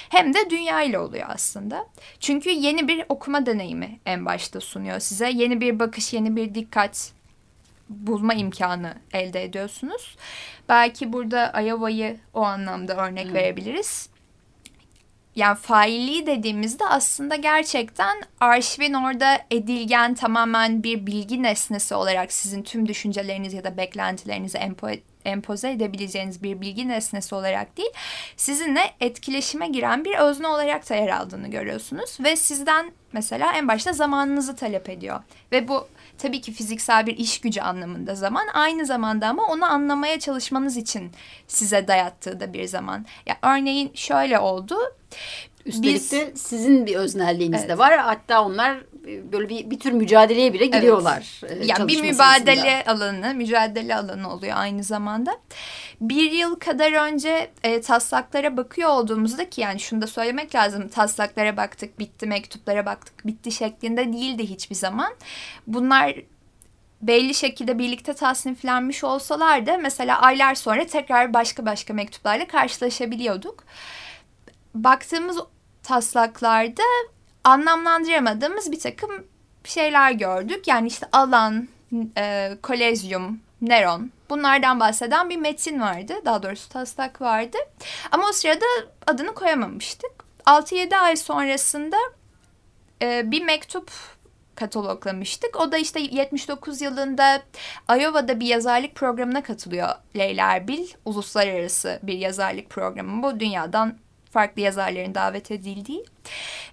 hem 0.08 0.34
de 0.34 0.50
dünya 0.50 0.82
ile 0.82 0.98
oluyor 0.98 1.26
aslında. 1.28 1.86
Çünkü 2.20 2.50
yeni 2.50 2.88
bir 2.88 3.04
okuma 3.08 3.46
deneyimi 3.46 3.98
en 4.06 4.26
başta 4.26 4.60
sunuyor 4.60 5.00
size. 5.00 5.30
Yeni 5.30 5.60
bir 5.60 5.78
bakış, 5.78 6.12
yeni 6.12 6.36
bir 6.36 6.54
dikkat 6.54 7.12
bulma 7.88 8.34
imkanı 8.34 8.94
elde 9.12 9.44
ediyorsunuz. 9.44 10.16
Belki 10.68 11.12
burada 11.12 11.50
Ayova'yı 11.52 12.16
o 12.34 12.42
anlamda 12.42 12.96
örnek 12.96 13.26
hmm. 13.26 13.34
verebiliriz 13.34 14.11
yani 15.36 15.56
failliği 15.56 16.26
dediğimizde 16.26 16.86
aslında 16.86 17.36
gerçekten 17.36 18.22
arşivin 18.40 18.94
orada 18.94 19.38
edilgen 19.50 20.14
tamamen 20.14 20.82
bir 20.82 21.06
bilgi 21.06 21.42
nesnesi 21.42 21.94
olarak 21.94 22.32
sizin 22.32 22.62
tüm 22.62 22.88
düşünceleriniz 22.88 23.54
ya 23.54 23.64
da 23.64 23.76
beklentilerinizi 23.76 24.58
empo 24.58 24.88
empoze 25.24 25.70
edebileceğiniz 25.70 26.42
bir 26.42 26.60
bilgi 26.60 26.88
nesnesi 26.88 27.34
olarak 27.34 27.76
değil, 27.76 27.90
sizinle 28.36 28.80
etkileşime 29.00 29.68
giren 29.68 30.04
bir 30.04 30.18
özne 30.18 30.46
olarak 30.46 30.90
da 30.90 30.94
yer 30.94 31.08
aldığını 31.08 31.48
görüyorsunuz. 31.48 32.18
Ve 32.20 32.36
sizden 32.36 32.92
mesela 33.12 33.52
en 33.52 33.68
başta 33.68 33.92
zamanınızı 33.92 34.56
talep 34.56 34.88
ediyor. 34.88 35.20
Ve 35.52 35.68
bu 35.68 35.88
tabii 36.18 36.40
ki 36.40 36.52
fiziksel 36.52 37.06
bir 37.06 37.16
iş 37.16 37.40
gücü 37.40 37.60
anlamında 37.60 38.14
zaman 38.14 38.46
aynı 38.54 38.86
zamanda 38.86 39.28
ama 39.28 39.46
onu 39.46 39.64
anlamaya 39.64 40.20
çalışmanız 40.20 40.76
için 40.76 41.12
size 41.46 41.88
dayattığı 41.88 42.40
da 42.40 42.52
bir 42.52 42.64
zaman. 42.64 43.06
Ya 43.26 43.38
örneğin 43.42 43.90
şöyle 43.94 44.38
oldu. 44.38 44.76
Üstelik 45.66 45.94
Biz, 45.94 46.12
de 46.12 46.32
sizin 46.36 46.86
bir 46.86 46.96
öznelliğiniz 46.96 47.60
evet. 47.60 47.70
de 47.70 47.78
var. 47.78 47.98
Hatta 47.98 48.44
onlar 48.44 48.76
e, 49.06 49.32
böyle 49.32 49.48
bir, 49.48 49.70
bir 49.70 49.80
tür 49.80 49.92
mücadeleye 49.92 50.52
bile 50.52 50.66
gidiyorlar. 50.66 51.40
Evet. 51.46 51.68
Ya 51.68 51.88
bir 51.88 52.00
mücadele 52.00 52.84
alanı, 52.84 53.34
mücadele 53.34 53.96
alanı 53.96 54.32
oluyor 54.32 54.56
aynı 54.56 54.82
zamanda. 54.84 55.38
Bir 56.00 56.30
yıl 56.30 56.54
kadar 56.54 56.92
önce 56.92 57.50
e, 57.62 57.80
taslaklara 57.80 58.56
bakıyor 58.56 58.90
olduğumuzda 58.90 59.50
ki 59.50 59.60
yani 59.60 59.80
şunu 59.80 60.02
da 60.02 60.06
söylemek 60.06 60.54
lazım. 60.54 60.88
Taslaklara 60.88 61.56
baktık, 61.56 61.98
bitti, 61.98 62.26
mektuplara 62.26 62.86
baktık, 62.86 63.26
bitti 63.26 63.52
şeklinde 63.52 64.12
değildi 64.12 64.50
hiçbir 64.50 64.76
zaman. 64.76 65.14
Bunlar 65.66 66.14
belli 67.02 67.34
şekilde 67.34 67.78
birlikte 67.78 68.12
tasniflenmiş 68.12 69.04
olsalar 69.04 69.66
da 69.66 69.76
mesela 69.76 70.20
aylar 70.20 70.54
sonra 70.54 70.86
tekrar 70.86 71.34
başka 71.34 71.66
başka 71.66 71.94
mektuplarla 71.94 72.46
karşılaşabiliyorduk. 72.46 73.64
Baktığımız 74.74 75.38
taslaklarda 75.82 76.82
anlamlandıramadığımız 77.44 78.72
bir 78.72 78.80
takım 78.80 79.10
şeyler 79.64 80.12
gördük. 80.12 80.68
Yani 80.68 80.88
işte 80.88 81.06
alan, 81.12 81.68
e, 82.16 82.56
kolezyum, 82.62 83.40
neron 83.62 84.10
bunlardan 84.30 84.80
bahseden 84.80 85.30
bir 85.30 85.36
metin 85.36 85.80
vardı. 85.80 86.14
Daha 86.24 86.42
doğrusu 86.42 86.68
taslak 86.68 87.20
vardı. 87.20 87.58
Ama 88.10 88.28
o 88.28 88.32
sırada 88.32 88.66
adını 89.06 89.34
koyamamıştık. 89.34 90.10
6-7 90.46 90.96
ay 90.96 91.16
sonrasında 91.16 91.96
e, 93.02 93.30
bir 93.30 93.44
mektup 93.44 93.90
kataloglamıştık. 94.54 95.60
O 95.60 95.72
da 95.72 95.78
işte 95.78 96.00
79 96.00 96.80
yılında 96.80 97.42
Iowa'da 97.90 98.40
bir 98.40 98.46
yazarlık 98.46 98.94
programına 98.94 99.42
katılıyor 99.42 99.88
Leyla 100.16 100.52
Erbil. 100.52 100.86
Uluslararası 101.04 102.00
bir 102.02 102.18
yazarlık 102.18 102.70
programı 102.70 103.22
bu. 103.22 103.40
Dünyadan 103.40 103.98
farklı 104.32 104.62
yazarların 104.62 105.14
davet 105.14 105.50
edildiği. 105.50 106.04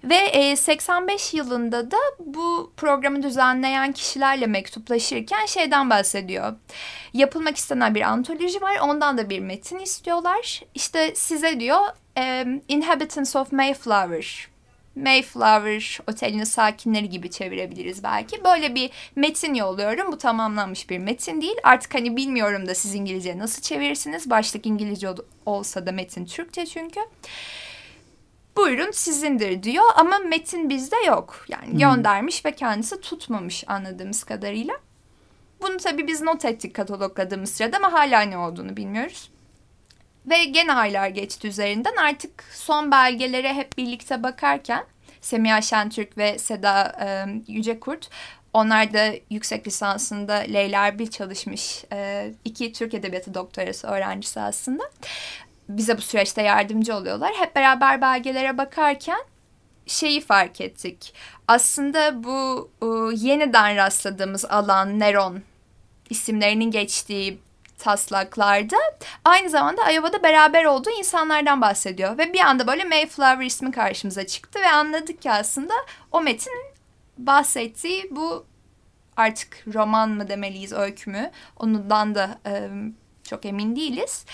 Ve 0.04 0.16
e, 0.16 0.56
85 0.56 1.34
yılında 1.34 1.90
da 1.90 1.96
bu 2.18 2.72
programı 2.76 3.22
düzenleyen 3.22 3.92
kişilerle 3.92 4.46
mektuplaşırken 4.46 5.46
şeyden 5.46 5.90
bahsediyor. 5.90 6.56
Yapılmak 7.12 7.56
istenen 7.56 7.94
bir 7.94 8.02
antoloji 8.02 8.62
var. 8.62 8.76
Ondan 8.82 9.18
da 9.18 9.30
bir 9.30 9.40
metin 9.40 9.78
istiyorlar. 9.78 10.62
İşte 10.74 11.14
size 11.14 11.60
diyor 11.60 11.80
e, 12.18 12.46
Inhabitants 12.68 13.36
of 13.36 13.52
Mayflower 13.52 14.49
Mayflower 15.00 15.98
otelinin 16.08 16.44
sakinleri 16.44 17.08
gibi 17.08 17.30
çevirebiliriz 17.30 18.02
belki. 18.02 18.44
Böyle 18.44 18.74
bir 18.74 18.90
metin 19.16 19.54
yolluyorum. 19.54 20.12
Bu 20.12 20.18
tamamlanmış 20.18 20.90
bir 20.90 20.98
metin 20.98 21.40
değil. 21.40 21.56
Artık 21.62 21.94
hani 21.94 22.16
bilmiyorum 22.16 22.68
da 22.68 22.74
siz 22.74 22.94
İngilizce 22.94 23.38
nasıl 23.38 23.62
çevirirsiniz. 23.62 24.30
Başlık 24.30 24.66
İngilizce 24.66 25.08
olsa 25.46 25.86
da 25.86 25.92
metin 25.92 26.24
Türkçe 26.24 26.66
çünkü. 26.66 27.00
Buyurun 28.56 28.90
sizindir 28.90 29.62
diyor 29.62 29.84
ama 29.96 30.18
metin 30.18 30.68
bizde 30.68 30.96
yok. 31.06 31.44
Yani 31.48 31.70
hmm. 31.70 31.78
göndermiş 31.78 32.44
ve 32.44 32.52
kendisi 32.52 33.00
tutmamış 33.00 33.64
anladığımız 33.66 34.24
kadarıyla. 34.24 34.74
Bunu 35.62 35.76
tabii 35.76 36.06
biz 36.06 36.22
not 36.22 36.44
ettik 36.44 36.74
katalogladığımız 36.74 37.50
sırada 37.50 37.76
ama 37.76 37.92
hala 37.92 38.20
ne 38.20 38.38
olduğunu 38.38 38.76
bilmiyoruz. 38.76 39.30
Ve 40.26 40.44
gene 40.44 40.72
aylar 40.72 41.08
geçti 41.08 41.48
üzerinden 41.48 41.96
artık 41.96 42.44
son 42.52 42.90
belgelere 42.90 43.54
hep 43.54 43.78
birlikte 43.78 44.22
bakarken 44.22 44.84
Semiha 45.20 45.62
Şentürk 45.62 46.18
ve 46.18 46.38
Seda 46.38 46.96
e, 47.00 47.26
Yücekurt 47.52 48.10
onlar 48.52 48.92
da 48.92 49.12
yüksek 49.30 49.66
lisansında 49.66 50.34
Leyla 50.34 50.86
Erbil 50.86 51.06
çalışmış. 51.06 51.84
E, 51.92 52.30
iki 52.44 52.72
Türk 52.72 52.94
Edebiyatı 52.94 53.34
doktorası 53.34 53.86
öğrencisi 53.86 54.40
aslında. 54.40 54.82
Bize 55.68 55.96
bu 55.96 56.00
süreçte 56.02 56.42
yardımcı 56.42 56.96
oluyorlar. 56.96 57.32
Hep 57.38 57.56
beraber 57.56 58.00
belgelere 58.00 58.58
bakarken 58.58 59.20
şeyi 59.86 60.20
fark 60.20 60.60
ettik. 60.60 61.14
Aslında 61.48 62.24
bu 62.24 62.70
e, 62.82 62.86
yeniden 63.26 63.76
rastladığımız 63.76 64.44
alan 64.44 64.98
Neron 64.98 65.42
isimlerinin 66.10 66.70
geçtiği 66.70 67.38
taslaklarda 67.80 68.76
aynı 69.24 69.50
zamanda 69.50 69.90
Iowa'da 69.90 70.22
beraber 70.22 70.64
olduğu 70.64 70.90
insanlardan 70.98 71.60
bahsediyor. 71.60 72.18
Ve 72.18 72.32
bir 72.32 72.40
anda 72.40 72.66
böyle 72.66 72.84
Mayflower 72.84 73.46
ismi 73.46 73.72
karşımıza 73.72 74.26
çıktı 74.26 74.60
ve 74.60 74.70
anladık 74.70 75.22
ki 75.22 75.30
aslında 75.30 75.74
o 76.12 76.20
metin 76.20 76.52
bahsettiği 77.18 78.08
bu 78.10 78.46
artık 79.16 79.64
roman 79.74 80.10
mı 80.10 80.28
demeliyiz, 80.28 80.72
öykü 80.72 81.10
mü? 81.10 81.30
Ondan 81.56 82.14
da 82.14 82.38
e, 82.46 82.68
çok 83.22 83.46
emin 83.46 83.76
değiliz. 83.76 84.24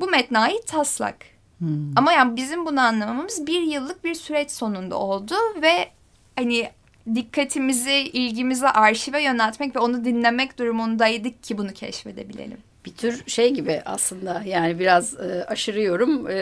Bu 0.00 0.06
metne 0.06 0.38
ait 0.38 0.66
taslak. 0.66 1.16
Hmm. 1.58 1.98
Ama 1.98 2.12
yani 2.12 2.36
bizim 2.36 2.66
bunu 2.66 2.80
anlamamız 2.80 3.46
bir 3.46 3.62
yıllık 3.62 4.04
bir 4.04 4.14
süreç 4.14 4.50
sonunda 4.50 4.96
oldu 4.96 5.34
ve 5.62 5.88
hani 6.36 6.70
dikkatimizi, 7.14 7.92
ilgimizi 7.92 8.68
arşive 8.68 9.22
yöneltmek 9.22 9.76
ve 9.76 9.78
onu 9.78 10.04
dinlemek 10.04 10.58
durumundaydık 10.58 11.42
ki 11.42 11.58
bunu 11.58 11.72
keşfedebilelim 11.72 12.69
bir 12.86 12.90
tür 12.90 13.22
şey 13.26 13.50
gibi 13.50 13.82
aslında 13.84 14.42
yani 14.46 14.78
biraz 14.78 15.14
e, 15.14 15.44
aşırıyorum 15.48 16.26
e, 16.30 16.32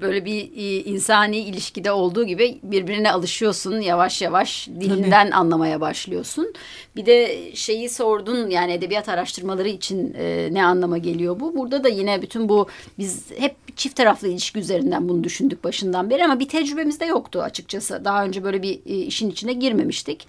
böyle 0.00 0.24
bir 0.24 0.42
e, 0.56 0.84
insani 0.84 1.38
ilişkide 1.38 1.92
olduğu 1.92 2.24
gibi 2.24 2.58
birbirine 2.62 3.12
alışıyorsun 3.12 3.80
yavaş 3.80 4.22
yavaş 4.22 4.68
dilinden 4.68 5.26
Tabii. 5.26 5.34
anlamaya 5.34 5.80
başlıyorsun. 5.80 6.52
Bir 6.96 7.06
de 7.06 7.50
şeyi 7.54 7.88
sordun 7.88 8.50
yani 8.50 8.72
edebiyat 8.72 9.08
araştırmaları 9.08 9.68
için 9.68 10.14
e, 10.18 10.48
ne 10.52 10.64
anlama 10.64 10.98
geliyor 10.98 11.40
bu? 11.40 11.56
Burada 11.56 11.84
da 11.84 11.88
yine 11.88 12.22
bütün 12.22 12.48
bu 12.48 12.68
biz 12.98 13.30
hep 13.38 13.76
çift 13.76 13.96
taraflı 13.96 14.28
ilişki 14.28 14.58
üzerinden 14.58 15.08
bunu 15.08 15.24
düşündük 15.24 15.64
başından 15.64 16.10
beri 16.10 16.24
ama 16.24 16.40
bir 16.40 16.48
tecrübemiz 16.48 17.00
de 17.00 17.04
yoktu 17.04 17.42
açıkçası. 17.42 18.04
Daha 18.04 18.24
önce 18.24 18.44
böyle 18.44 18.62
bir 18.62 18.80
e, 18.86 18.96
işin 18.96 19.30
içine 19.30 19.52
girmemiştik. 19.52 20.26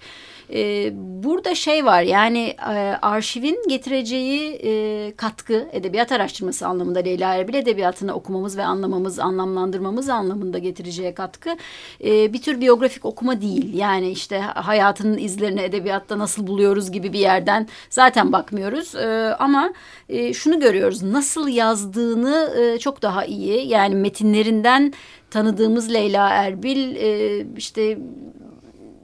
E, 0.52 0.90
burada 0.94 1.54
şey 1.54 1.84
var 1.84 2.02
yani 2.02 2.56
e, 2.58 2.72
arşivin 3.02 3.68
getireceği 3.68 4.60
e, 4.64 5.12
katkı 5.16 5.55
edebiyat 5.72 6.12
araştırması 6.12 6.66
anlamında 6.66 6.98
Leyla 6.98 7.34
Erbil 7.34 7.54
edebiyatını 7.54 8.14
okumamız 8.14 8.56
ve 8.56 8.64
anlamamız, 8.64 9.18
anlamlandırmamız 9.18 10.08
anlamında 10.08 10.58
getireceği 10.58 11.14
katkı 11.14 11.56
e, 12.04 12.32
bir 12.32 12.42
tür 12.42 12.60
biyografik 12.60 13.04
okuma 13.04 13.40
değil. 13.40 13.74
Yani 13.74 14.10
işte 14.10 14.38
hayatının 14.38 15.18
izlerini 15.18 15.60
edebiyatta 15.60 16.18
nasıl 16.18 16.46
buluyoruz 16.46 16.90
gibi 16.92 17.12
bir 17.12 17.18
yerden 17.18 17.68
zaten 17.90 18.32
bakmıyoruz. 18.32 18.94
E, 18.94 19.36
ama 19.38 19.72
e, 20.08 20.34
şunu 20.34 20.60
görüyoruz 20.60 21.02
nasıl 21.02 21.48
yazdığını 21.48 22.54
e, 22.58 22.78
çok 22.78 23.02
daha 23.02 23.24
iyi 23.24 23.68
yani 23.68 23.94
metinlerinden 23.94 24.92
tanıdığımız 25.30 25.94
Leyla 25.94 26.28
Erbil 26.28 26.96
e, 26.96 27.46
işte 27.56 27.98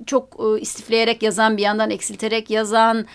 çok 0.06 0.40
e, 0.40 0.61
istifleyerek 0.61 1.23
yazan 1.23 1.56
bir 1.56 1.62
yandan 1.62 1.90
eksilterek 1.90 2.50
yazan 2.50 3.06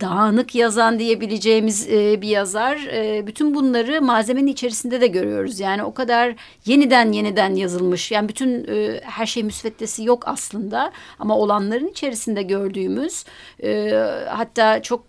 dağınık 0.00 0.54
yazan 0.54 0.98
diyebileceğimiz 0.98 1.88
e, 1.88 2.22
bir 2.22 2.28
yazar. 2.28 2.76
E, 2.76 3.26
bütün 3.26 3.54
bunları 3.54 4.02
malzemenin 4.02 4.46
içerisinde 4.46 5.00
de 5.00 5.06
görüyoruz. 5.06 5.60
Yani 5.60 5.82
o 5.84 5.94
kadar 5.94 6.34
yeniden 6.66 7.12
yeniden 7.12 7.54
yazılmış. 7.54 8.10
Yani 8.12 8.28
bütün 8.28 8.66
e, 8.68 9.00
her 9.02 9.26
şey 9.26 9.42
müsveddesi 9.42 10.04
yok 10.04 10.28
aslında. 10.28 10.92
Ama 11.18 11.38
olanların 11.38 11.88
içerisinde 11.88 12.42
gördüğümüz 12.42 13.24
e, 13.62 13.90
hatta 14.28 14.82
çok 14.82 15.04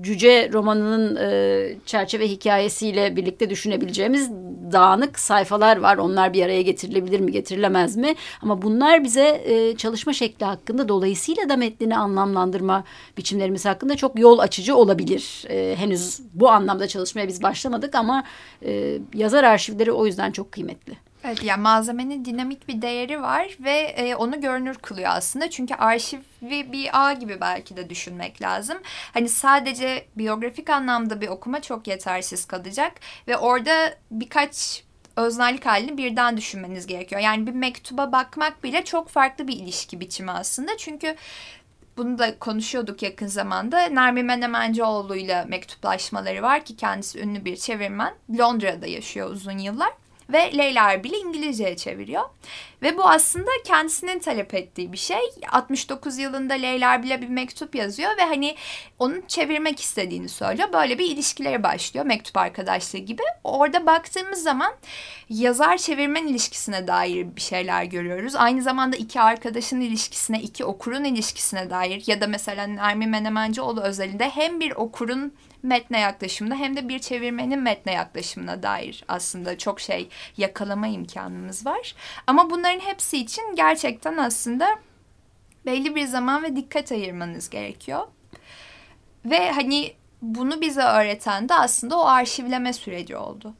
cüce 0.00 0.50
romanının 0.52 1.16
e, 1.16 1.76
çerçeve 1.86 2.28
hikayesiyle 2.28 3.16
birlikte 3.16 3.50
düşünebileceğimiz 3.50 4.30
dağınık 4.72 5.18
sayfalar 5.18 5.76
var. 5.76 5.96
Onlar 5.96 6.32
bir 6.32 6.44
araya 6.44 6.62
getirilebilir 6.62 7.20
mi 7.20 7.32
getirilemez 7.32 7.96
mi? 7.96 8.14
Ama 8.42 8.62
bunlar 8.62 9.04
bize 9.04 9.42
e, 9.44 9.76
çalışma 9.76 10.12
şekli 10.12 10.46
hakkında 10.46 10.88
dolayısıyla 10.88 11.48
da 11.48 11.56
metnini 11.56 11.96
anlamlandırma 11.96 12.84
biçimlerimiz 13.16 13.64
hakkında 13.64 13.96
çok 13.96 14.07
çok 14.08 14.18
yol 14.18 14.38
açıcı 14.38 14.76
olabilir. 14.76 15.44
E, 15.48 15.76
henüz 15.76 16.20
bu 16.34 16.50
anlamda 16.50 16.88
çalışmaya 16.88 17.28
biz 17.28 17.42
başlamadık 17.42 17.94
ama 17.94 18.24
e, 18.62 18.98
yazar 19.14 19.44
arşivleri 19.44 19.92
o 19.92 20.06
yüzden 20.06 20.32
çok 20.32 20.52
kıymetli. 20.52 20.96
Evet 21.24 21.44
yani 21.44 21.62
malzemenin 21.62 22.24
dinamik 22.24 22.68
bir 22.68 22.82
değeri 22.82 23.22
var 23.22 23.56
ve 23.60 23.78
e, 23.96 24.14
onu 24.14 24.40
görünür 24.40 24.74
kılıyor 24.74 25.08
aslında. 25.12 25.50
Çünkü 25.50 25.74
arşivi 25.74 26.72
bir 26.72 26.90
ağ 26.92 27.12
gibi 27.12 27.40
belki 27.40 27.76
de 27.76 27.90
düşünmek 27.90 28.42
lazım. 28.42 28.78
Hani 29.14 29.28
sadece 29.28 30.06
biyografik 30.16 30.70
anlamda 30.70 31.20
bir 31.20 31.28
okuma 31.28 31.60
çok 31.60 31.88
yetersiz 31.88 32.44
kalacak 32.44 32.92
ve 33.28 33.36
orada 33.36 33.94
birkaç 34.10 34.84
öznellik 35.16 35.66
halini 35.66 35.98
birden 35.98 36.36
düşünmeniz 36.36 36.86
gerekiyor. 36.86 37.20
Yani 37.20 37.46
bir 37.46 37.52
mektuba 37.52 38.12
bakmak 38.12 38.64
bile 38.64 38.84
çok 38.84 39.08
farklı 39.08 39.48
bir 39.48 39.56
ilişki 39.56 40.00
biçimi 40.00 40.30
aslında. 40.30 40.76
Çünkü 40.76 41.16
bunu 41.98 42.18
da 42.18 42.38
konuşuyorduk 42.38 43.02
yakın 43.02 43.26
zamanda. 43.26 43.80
Nermin 43.80 44.26
Menemencioğlu 44.26 45.16
ile 45.16 45.44
mektuplaşmaları 45.44 46.42
var 46.42 46.64
ki 46.64 46.76
kendisi 46.76 47.20
ünlü 47.20 47.44
bir 47.44 47.56
çevirmen. 47.56 48.14
Londra'da 48.38 48.86
yaşıyor 48.86 49.30
uzun 49.30 49.58
yıllar 49.58 49.92
ve 50.32 50.58
Leyla 50.58 50.90
Erbil'i 50.90 51.16
İngilizceye 51.16 51.76
çeviriyor. 51.76 52.24
Ve 52.82 52.98
bu 52.98 53.08
aslında 53.08 53.50
kendisinin 53.64 54.18
talep 54.18 54.54
ettiği 54.54 54.92
bir 54.92 54.98
şey. 54.98 55.20
69 55.52 56.18
yılında 56.18 56.54
Leyla 56.54 56.94
Erbil'e 56.94 57.22
bir 57.22 57.28
mektup 57.28 57.74
yazıyor 57.74 58.10
ve 58.18 58.22
hani 58.22 58.56
onun 58.98 59.22
çevirmek 59.28 59.80
istediğini 59.80 60.28
söylüyor. 60.28 60.72
Böyle 60.72 60.98
bir 60.98 61.10
ilişkileri 61.10 61.62
başlıyor 61.62 62.06
mektup 62.06 62.36
arkadaşlığı 62.36 62.98
gibi. 62.98 63.22
Orada 63.44 63.86
baktığımız 63.86 64.42
zaman 64.42 64.72
yazar 65.28 65.76
çevirmen 65.76 66.26
ilişkisine 66.26 66.86
dair 66.86 67.36
bir 67.36 67.40
şeyler 67.40 67.84
görüyoruz. 67.84 68.34
Aynı 68.36 68.62
zamanda 68.62 68.96
iki 68.96 69.20
arkadaşın 69.20 69.80
ilişkisine, 69.80 70.40
iki 70.42 70.64
okurun 70.64 71.04
ilişkisine 71.04 71.70
dair 71.70 72.02
ya 72.06 72.20
da 72.20 72.26
mesela 72.26 72.66
Nermin 72.66 73.08
Menemencioğlu 73.08 73.80
özelinde 73.80 74.30
hem 74.30 74.60
bir 74.60 74.70
okurun 74.70 75.34
metne 75.62 76.00
yaklaşımına 76.00 76.54
hem 76.54 76.76
de 76.76 76.88
bir 76.88 76.98
çevirmenin 76.98 77.62
metne 77.62 77.92
yaklaşımına 77.92 78.62
dair 78.62 79.04
aslında 79.08 79.58
çok 79.58 79.80
şey 79.80 80.08
yakalama 80.36 80.86
imkanımız 80.86 81.66
var. 81.66 81.94
Ama 82.26 82.50
bunların 82.50 82.80
hepsi 82.80 83.18
için 83.18 83.56
gerçekten 83.56 84.16
aslında 84.16 84.78
belli 85.66 85.94
bir 85.94 86.06
zaman 86.06 86.42
ve 86.42 86.56
dikkat 86.56 86.92
ayırmanız 86.92 87.50
gerekiyor. 87.50 88.06
Ve 89.24 89.52
hani 89.52 89.94
bunu 90.22 90.60
bize 90.60 90.82
öğreten 90.82 91.48
de 91.48 91.54
aslında 91.54 91.98
o 91.98 92.04
arşivleme 92.04 92.72
süreci 92.72 93.16
oldu. 93.16 93.54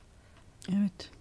Evet. 0.68 1.17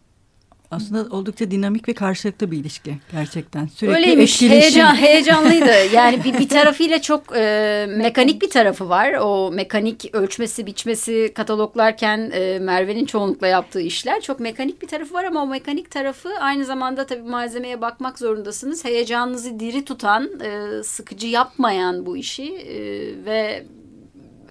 Aslında 0.71 1.15
oldukça 1.15 1.51
dinamik 1.51 1.89
ve 1.89 1.93
karşılıklı 1.93 2.51
bir 2.51 2.57
ilişki 2.57 2.97
gerçekten. 3.11 3.67
Sürekli 3.67 3.95
Öyleymiş. 3.95 4.41
Heyecan, 4.41 4.95
heyecanlıydı. 5.01 5.71
Yani 5.93 6.23
bir, 6.23 6.39
bir 6.39 6.49
tarafıyla 6.57 7.01
çok 7.01 7.23
e, 7.35 7.85
mekanik 7.89 8.41
bir 8.41 8.49
tarafı 8.49 8.89
var. 8.89 9.13
O 9.13 9.51
mekanik 9.51 10.09
ölçmesi, 10.13 10.65
biçmesi, 10.65 11.31
kataloglarken 11.35 12.31
e, 12.33 12.59
Merve'nin 12.59 13.05
çoğunlukla 13.05 13.47
yaptığı 13.47 13.81
işler. 13.81 14.21
Çok 14.21 14.39
mekanik 14.39 14.81
bir 14.81 14.87
tarafı 14.87 15.13
var 15.13 15.23
ama 15.23 15.43
o 15.43 15.47
mekanik 15.47 15.91
tarafı 15.91 16.29
aynı 16.39 16.65
zamanda 16.65 17.05
tabii 17.05 17.29
malzemeye 17.29 17.81
bakmak 17.81 18.19
zorundasınız. 18.19 18.85
Heyecanınızı 18.85 19.59
diri 19.59 19.85
tutan, 19.85 20.29
e, 20.39 20.83
sıkıcı 20.83 21.27
yapmayan 21.27 22.05
bu 22.05 22.17
işi 22.17 22.55
e, 22.55 22.77
ve 23.25 23.65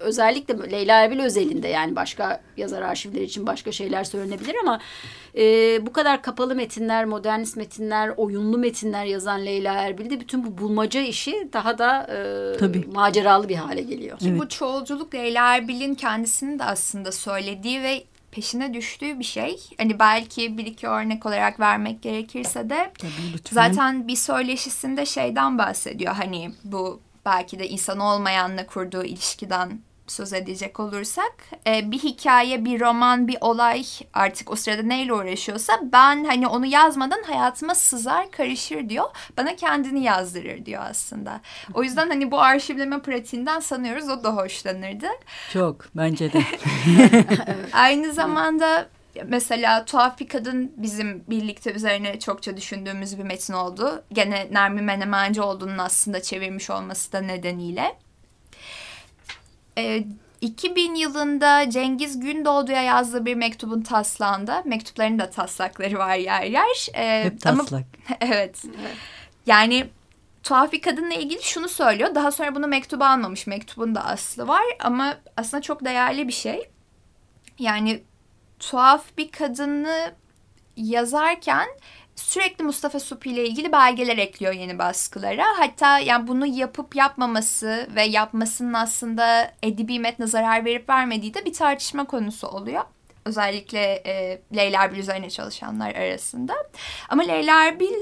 özellikle 0.00 0.70
Leyla 0.70 1.00
Erbil 1.00 1.20
özelinde 1.20 1.68
yani 1.68 1.96
başka 1.96 2.40
yazar 2.56 2.82
arşivleri 2.82 3.24
için 3.24 3.46
başka 3.46 3.72
şeyler 3.72 4.04
söylenebilir 4.04 4.56
ama 4.62 4.80
e, 5.36 5.42
bu 5.86 5.92
kadar 5.92 6.22
kapalı 6.22 6.54
metinler, 6.54 7.04
modernist 7.04 7.56
metinler, 7.56 8.12
oyunlu 8.16 8.58
metinler 8.58 9.04
yazan 9.04 9.46
Leyla 9.46 9.74
Erbil'de 9.74 10.20
bütün 10.20 10.46
bu 10.46 10.58
bulmaca 10.58 11.00
işi 11.00 11.48
daha 11.52 11.78
da 11.78 12.02
e, 12.02 12.58
Tabii. 12.58 12.84
maceralı 12.92 13.48
bir 13.48 13.56
hale 13.56 13.82
geliyor. 13.82 14.18
Evet. 14.26 14.40
bu 14.40 14.48
çoğulculuk 14.48 15.14
Leyla 15.14 15.56
Erbil'in 15.56 15.94
kendisinin 15.94 16.58
de 16.58 16.64
aslında 16.64 17.12
söylediği 17.12 17.82
ve 17.82 18.04
peşine 18.30 18.74
düştüğü 18.74 19.18
bir 19.18 19.24
şey. 19.24 19.60
Hani 19.78 19.98
belki 19.98 20.58
bir 20.58 20.66
iki 20.66 20.86
örnek 20.86 21.26
olarak 21.26 21.60
vermek 21.60 22.02
gerekirse 22.02 22.70
de 22.70 22.92
Tabii, 22.98 23.10
zaten 23.52 24.08
bir 24.08 24.16
söyleşisinde 24.16 25.06
şeyden 25.06 25.58
bahsediyor. 25.58 26.14
Hani 26.14 26.50
bu 26.64 27.00
belki 27.26 27.58
de 27.58 27.68
insan 27.68 27.98
olmayanla 27.98 28.66
kurduğu 28.66 29.04
ilişkiden 29.04 29.80
söz 30.06 30.32
edecek 30.32 30.80
olursak 30.80 31.34
e, 31.66 31.90
bir 31.90 31.98
hikaye, 31.98 32.64
bir 32.64 32.80
roman, 32.80 33.28
bir 33.28 33.38
olay 33.40 33.84
artık 34.14 34.50
o 34.50 34.56
sırada 34.56 34.82
neyle 34.82 35.12
uğraşıyorsa 35.12 35.80
ben 35.92 36.24
hani 36.24 36.48
onu 36.48 36.66
yazmadan 36.66 37.22
hayatıma 37.22 37.74
sızar, 37.74 38.30
karışır 38.30 38.88
diyor. 38.88 39.04
Bana 39.36 39.56
kendini 39.56 40.02
yazdırır 40.02 40.66
diyor 40.66 40.82
aslında. 40.90 41.40
O 41.74 41.82
yüzden 41.82 42.08
hani 42.08 42.30
bu 42.30 42.40
arşivleme 42.40 43.02
pratiğinden 43.02 43.60
sanıyoruz 43.60 44.08
o 44.08 44.24
da 44.24 44.36
hoşlanırdı. 44.36 45.06
Çok 45.52 45.84
bence 45.96 46.32
de. 46.32 46.42
Aynı 47.72 48.12
zamanda 48.12 48.88
mesela 49.24 49.84
Tuhaf 49.84 50.20
Bir 50.20 50.28
Kadın 50.28 50.72
bizim 50.76 51.24
birlikte 51.30 51.72
üzerine 51.72 52.18
çokça 52.18 52.56
düşündüğümüz 52.56 53.18
bir 53.18 53.24
metin 53.24 53.52
oldu. 53.52 54.04
Gene 54.12 54.48
Nermin 54.50 54.84
Menemenci 54.84 55.42
olduğunun 55.42 55.78
aslında 55.78 56.22
çevirmiş 56.22 56.70
olması 56.70 57.12
da 57.12 57.20
nedeniyle. 57.20 57.96
e, 59.78 60.04
2000 60.40 60.94
yılında 60.94 61.70
Cengiz 61.70 62.20
Gündoğdu'ya 62.20 62.82
yazdığı 62.82 63.26
bir 63.26 63.34
mektubun 63.34 63.82
taslandı. 63.82 64.52
Mektupların 64.64 65.18
da 65.18 65.30
taslakları 65.30 65.98
var 65.98 66.16
yer 66.16 66.42
yer. 66.42 66.88
Ee, 66.94 67.24
Hep 67.24 67.40
taslak. 67.40 67.84
Ama, 68.08 68.18
evet. 68.20 68.62
Yani 69.46 69.86
tuhaf 70.42 70.72
bir 70.72 70.82
kadınla 70.82 71.14
ilgili 71.14 71.42
şunu 71.42 71.68
söylüyor. 71.68 72.14
Daha 72.14 72.30
sonra 72.32 72.54
bunu 72.54 72.66
mektuba 72.66 73.08
almamış. 73.08 73.46
Mektubun 73.46 73.94
da 73.94 74.04
aslı 74.04 74.48
var 74.48 74.64
ama 74.80 75.14
aslında 75.36 75.62
çok 75.62 75.84
değerli 75.84 76.28
bir 76.28 76.32
şey. 76.32 76.68
Yani 77.58 78.02
tuhaf 78.58 79.04
bir 79.18 79.30
kadını 79.30 80.12
yazarken 80.76 81.68
sürekli 82.16 82.64
Mustafa 82.64 83.00
Supi 83.00 83.30
ile 83.30 83.48
ilgili 83.48 83.72
belgeler 83.72 84.18
ekliyor 84.18 84.52
yeni 84.52 84.78
baskılara. 84.78 85.44
Hatta 85.56 85.98
yani 85.98 86.28
bunu 86.28 86.46
yapıp 86.46 86.96
yapmaması 86.96 87.88
ve 87.94 88.02
yapmasının 88.02 88.72
aslında 88.72 89.52
edebi 89.62 89.98
metne 90.00 90.26
zarar 90.26 90.64
verip 90.64 90.88
vermediği 90.88 91.34
de 91.34 91.44
bir 91.44 91.52
tartışma 91.52 92.04
konusu 92.04 92.48
oluyor. 92.48 92.82
Özellikle 93.24 94.02
e, 94.06 94.42
Leyla 94.56 94.82
Erbil 94.82 94.98
üzerine 94.98 95.30
çalışanlar 95.30 95.94
arasında. 95.94 96.54
Ama 97.08 97.22
Leyla 97.22 97.64
Erbil 97.64 97.94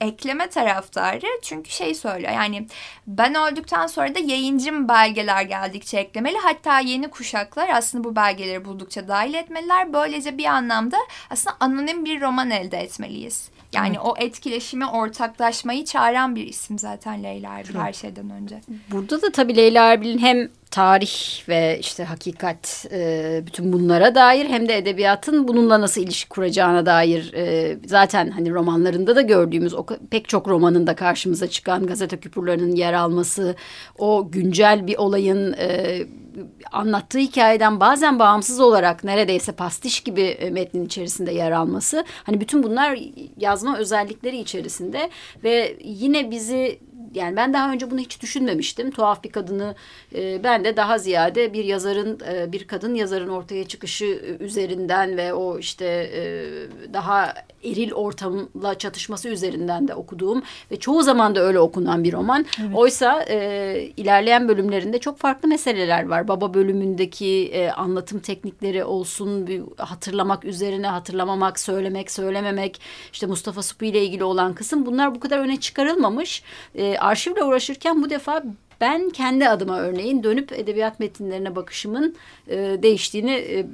ekleme 0.00 0.48
taraftarı 0.50 1.26
çünkü 1.42 1.70
şey 1.70 1.94
söylüyor 1.94 2.32
yani 2.32 2.66
ben 3.06 3.34
öldükten 3.34 3.86
sonra 3.86 4.14
da 4.14 4.18
yayıncım 4.18 4.88
belgeler 4.88 5.42
geldikçe 5.42 5.98
eklemeli 5.98 6.36
hatta 6.38 6.80
yeni 6.80 7.10
kuşaklar 7.10 7.68
aslında 7.68 8.04
bu 8.04 8.16
belgeleri 8.16 8.64
buldukça 8.64 9.08
dahil 9.08 9.34
etmeliler 9.34 9.92
böylece 9.92 10.38
bir 10.38 10.44
anlamda 10.44 10.96
aslında 11.30 11.56
anonim 11.60 12.04
bir 12.04 12.20
roman 12.20 12.50
elde 12.50 12.78
etmeliyiz. 12.78 13.50
Yani 13.72 13.96
evet. 13.96 14.00
o 14.04 14.14
etkileşimi, 14.18 14.86
ortaklaşmayı 14.86 15.84
çağıran 15.84 16.36
bir 16.36 16.46
isim 16.46 16.78
zaten 16.78 17.22
Leyla 17.22 17.58
Erbil 17.58 17.74
her 17.74 17.92
şeyden 17.92 18.30
önce. 18.30 18.60
Burada 18.90 19.22
da 19.22 19.32
tabii 19.32 19.56
Leyla 19.56 19.92
Erbil'in 19.92 20.18
hem 20.18 20.48
tarih 20.70 21.48
ve 21.48 21.78
işte 21.80 22.04
hakikat 22.04 22.86
e, 22.92 23.42
bütün 23.46 23.72
bunlara 23.72 24.14
dair 24.14 24.48
hem 24.48 24.68
de 24.68 24.76
edebiyatın 24.76 25.48
bununla 25.48 25.80
nasıl 25.80 26.00
ilişki 26.00 26.28
kuracağına 26.28 26.86
dair 26.86 27.32
e, 27.34 27.76
zaten 27.86 28.30
hani 28.30 28.50
romanlarında 28.50 29.16
da 29.16 29.20
gördüğümüz 29.20 29.74
o 29.74 29.86
pek 30.10 30.28
çok 30.28 30.48
romanında 30.48 30.96
karşımıza 30.96 31.46
çıkan 31.48 31.86
gazete 31.86 32.16
küpürlerinin 32.16 32.76
yer 32.76 32.92
alması, 32.92 33.56
o 33.98 34.30
güncel 34.30 34.86
bir 34.86 34.96
olayın 34.96 35.52
e, 35.52 35.98
anlattığı 36.72 37.18
hikayeden 37.18 37.80
bazen 37.80 38.18
bağımsız 38.18 38.60
olarak 38.60 39.04
neredeyse 39.04 39.52
pastiş 39.52 40.00
gibi 40.00 40.22
e, 40.22 40.50
metnin 40.50 40.86
içerisinde 40.86 41.32
yer 41.32 41.50
alması. 41.50 42.04
Hani 42.24 42.40
bütün 42.40 42.62
bunlar 42.62 42.98
yazma 43.36 43.78
özellikleri 43.78 44.38
içerisinde 44.38 45.10
ve 45.44 45.76
yine 45.84 46.30
bizi 46.30 46.78
yani 47.14 47.36
ben 47.36 47.52
daha 47.52 47.72
önce 47.72 47.90
bunu 47.90 48.00
hiç 48.00 48.22
düşünmemiştim. 48.22 48.90
Tuhaf 48.90 49.24
bir 49.24 49.32
kadını 49.32 49.74
e, 50.14 50.44
ben 50.44 50.64
de 50.64 50.76
daha 50.76 50.98
ziyade 50.98 51.52
bir 51.52 51.64
yazarın 51.64 52.20
e, 52.32 52.52
bir 52.52 52.66
kadın 52.66 52.94
yazarın 52.94 53.28
ortaya 53.28 53.68
çıkışı 53.68 54.36
üzerinden 54.40 55.16
ve 55.16 55.34
o 55.34 55.58
işte 55.58 56.10
e, 56.14 56.22
daha 56.92 57.34
eril 57.64 57.92
ortamla 57.92 58.78
çatışması 58.78 59.28
üzerinden 59.28 59.88
de 59.88 59.94
okuduğum 59.94 60.42
ve 60.70 60.76
çoğu 60.76 61.02
zaman 61.02 61.34
da 61.34 61.40
öyle 61.40 61.60
okunan 61.60 62.04
bir 62.04 62.12
roman. 62.12 62.46
Evet. 62.60 62.70
Oysa 62.74 63.24
e, 63.28 63.92
ilerleyen 63.96 64.48
bölümlerinde 64.48 64.98
çok 64.98 65.18
farklı 65.18 65.48
meseleler 65.48 66.08
var. 66.08 66.28
Baba 66.28 66.54
bölümündeki 66.54 67.50
e, 67.52 67.70
anlatım 67.70 68.20
teknikleri 68.20 68.84
olsun, 68.84 69.46
bir 69.46 69.62
hatırlamak 69.76 70.44
üzerine 70.44 70.86
hatırlamamak, 70.86 71.60
söylemek, 71.60 72.10
söylememek, 72.10 72.80
işte 73.12 73.26
Mustafa 73.26 73.62
Supi 73.62 73.86
ile 73.86 74.04
ilgili 74.04 74.24
olan 74.24 74.54
kısım 74.54 74.86
bunlar 74.86 75.14
bu 75.14 75.20
kadar 75.20 75.38
öne 75.38 75.60
çıkarılmamış. 75.60 76.42
E, 76.74 76.98
arşivle 77.00 77.44
uğraşırken 77.44 78.02
bu 78.02 78.10
defa 78.10 78.42
ben 78.80 79.10
kendi 79.10 79.48
adıma 79.48 79.78
örneğin 79.78 80.22
dönüp 80.22 80.52
edebiyat 80.52 81.00
metinlerine 81.00 81.56
bakışımın 81.56 82.14
e, 82.48 82.56
değiştiğini 82.82 83.32
e, 83.32 83.66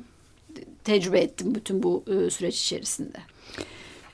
tecrübe 0.85 1.19
ettim 1.19 1.55
bütün 1.55 1.83
bu 1.83 2.05
e, 2.07 2.31
süreç 2.31 2.61
içerisinde. 2.61 3.19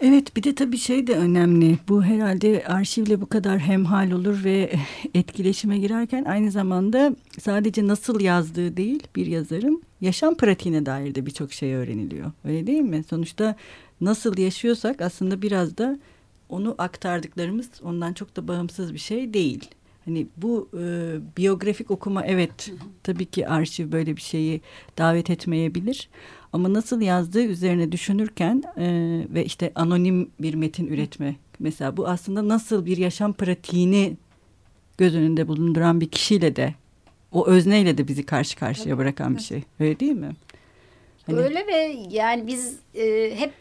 Evet 0.00 0.37
bir 0.37 0.42
de 0.42 0.54
tabii 0.54 0.78
şey 0.78 1.07
de 1.07 1.16
önemli. 1.16 1.79
Bu 1.88 2.05
herhalde 2.05 2.64
arşivle 2.66 3.20
bu 3.20 3.27
kadar 3.27 3.59
hemhal 3.59 4.11
olur 4.11 4.44
ve 4.44 4.72
etkileşime 5.14 5.79
girerken 5.79 6.25
aynı 6.25 6.51
zamanda 6.51 7.16
sadece 7.40 7.87
nasıl 7.87 8.20
yazdığı 8.20 8.77
değil 8.77 9.03
bir 9.16 9.27
yazarın 9.27 9.83
yaşam 10.01 10.35
pratiğine 10.35 10.87
dair 10.87 11.14
de 11.14 11.27
birçok 11.27 11.53
şey 11.53 11.75
öğreniliyor. 11.75 12.33
Öyle 12.44 12.66
değil 12.66 12.81
mi? 12.81 13.05
Sonuçta 13.11 13.57
nasıl 14.01 14.38
yaşıyorsak 14.38 15.01
aslında 15.01 15.42
biraz 15.42 15.79
da 15.79 15.98
onu 16.53 16.75
aktardıklarımız 16.79 17.71
ondan 17.83 18.12
çok 18.12 18.37
da 18.37 18.49
bağımsız 18.49 18.95
bir 18.95 18.99
şey 18.99 19.35
değil. 19.35 19.71
Hani 20.05 20.27
bu 20.37 20.69
e, 20.79 21.15
biyografik 21.37 21.91
okuma 21.91 22.27
evet 22.27 22.73
tabii 23.03 23.27
ki 23.27 23.49
arşiv 23.49 23.93
böyle 23.93 24.17
bir 24.17 24.21
şeyi 24.21 24.61
davet 24.99 25.31
etmeyebilir. 25.31 26.09
Ama 26.53 26.73
nasıl 26.73 27.01
yazdığı 27.01 27.45
üzerine 27.45 27.93
düşünürken 27.93 28.62
e, 28.77 28.87
ve 29.35 29.45
işte 29.45 29.73
anonim 29.75 30.31
bir 30.41 30.55
metin 30.55 30.87
üretme 30.87 31.37
mesela 31.59 31.97
bu 31.97 32.09
aslında 32.09 32.49
nasıl 32.49 32.87
bir 32.87 32.97
yaşam 32.97 33.33
pratiğini 33.33 34.17
göz 34.99 35.17
önünde 35.17 35.49
bulunduran 35.49 36.01
bir 36.01 36.09
kişiyle 36.09 36.57
de 36.57 36.75
o 37.33 37.47
özneyle 37.47 37.99
de 37.99 38.09
bizi 38.09 38.27
karşı 38.27 38.57
karşıya 38.57 38.99
bırakan 38.99 39.37
bir 39.37 39.43
şey. 39.43 39.62
Öyle 39.81 40.01
değil 40.01 40.12
mi? 40.12 40.31
Hani... 41.27 41.38
Öyle 41.38 41.67
ve 41.67 41.97
yani 42.11 42.47
biz 42.47 42.77
e, 42.95 43.33
hep 43.37 43.53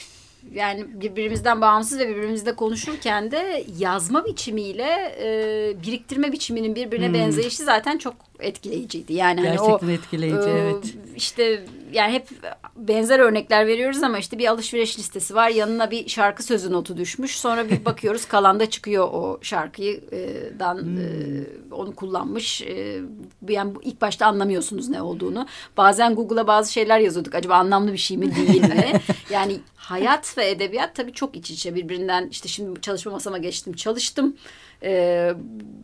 yani 0.54 1.02
birbirimizden 1.02 1.62
bağımsız 1.62 2.00
ve 2.00 2.10
birbirimizle 2.10 2.56
konuşurken 2.56 3.32
de 3.32 3.66
yazma 3.80 4.26
biçimiyle 4.26 5.16
e, 5.22 5.84
biriktirme 5.84 6.32
biçiminin 6.32 6.76
birbirine 6.76 7.08
hmm. 7.08 7.14
benzeyişi 7.14 7.64
zaten 7.64 7.98
çok 7.98 8.16
etkileyiciydi. 8.42 9.14
Yani 9.14 9.42
Gerçekten 9.42 9.78
hani 9.80 9.92
o, 9.92 9.94
etkileyici 9.94 10.50
e, 10.50 10.52
evet. 10.52 10.96
İşte 11.16 11.66
yani 11.94 12.14
hep 12.14 12.28
benzer 12.76 13.20
örnekler 13.20 13.68
veriyoruz 13.68 14.04
ama 14.04 14.18
işte 14.20 14.38
bir 14.38 14.48
alışveriş 14.48 15.00
listesi 15.00 15.36
var. 15.36 15.50
Yanına 15.50 15.92
bir 15.92 16.10
şarkı 16.10 16.44
sözü 16.44 16.72
notu 16.72 16.98
düşmüş. 16.98 17.40
Sonra 17.40 17.70
bir 17.70 17.86
bakıyoruz 17.86 18.26
kalanda 18.26 18.70
çıkıyor 18.70 19.08
o 19.12 19.40
şarkıydan 19.42 20.82
hmm. 20.82 20.98
e, 20.98 21.44
onu 21.72 21.96
kullanmış. 21.96 22.62
E, 22.62 23.02
yani 23.50 23.74
ilk 23.84 24.02
başta 24.02 24.26
anlamıyorsunuz 24.26 24.90
ne 24.90 25.02
olduğunu. 25.02 25.48
Bazen 25.78 26.16
Google'a 26.16 26.48
bazı 26.48 26.72
şeyler 26.72 27.00
yazıyorduk. 27.00 27.36
Acaba 27.36 27.56
anlamlı 27.56 27.94
bir 27.94 27.98
şey 27.98 28.18
mi 28.18 28.36
değil 28.36 28.62
mi? 28.62 28.92
yani 29.30 29.60
hayat 29.76 30.38
ve 30.38 30.50
edebiyat 30.50 30.96
tabii 30.96 31.14
çok 31.14 31.36
iç 31.36 31.52
içe 31.52 31.76
birbirinden 31.76 32.28
işte 32.32 32.48
şimdi 32.48 32.82
çalışma 32.82 33.12
masama 33.12 33.38
geçtim 33.38 33.74
çalıştım. 33.74 34.36
Ee, 34.84 35.34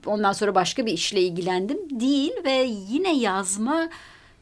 ondan 0.06 0.34
sonra 0.34 0.56
başka 0.56 0.86
bir 0.86 0.94
işle 0.94 1.22
ilgilendim 1.22 2.00
değil 2.00 2.34
ve 2.46 2.68
yine 2.90 3.18
yazma 3.18 3.90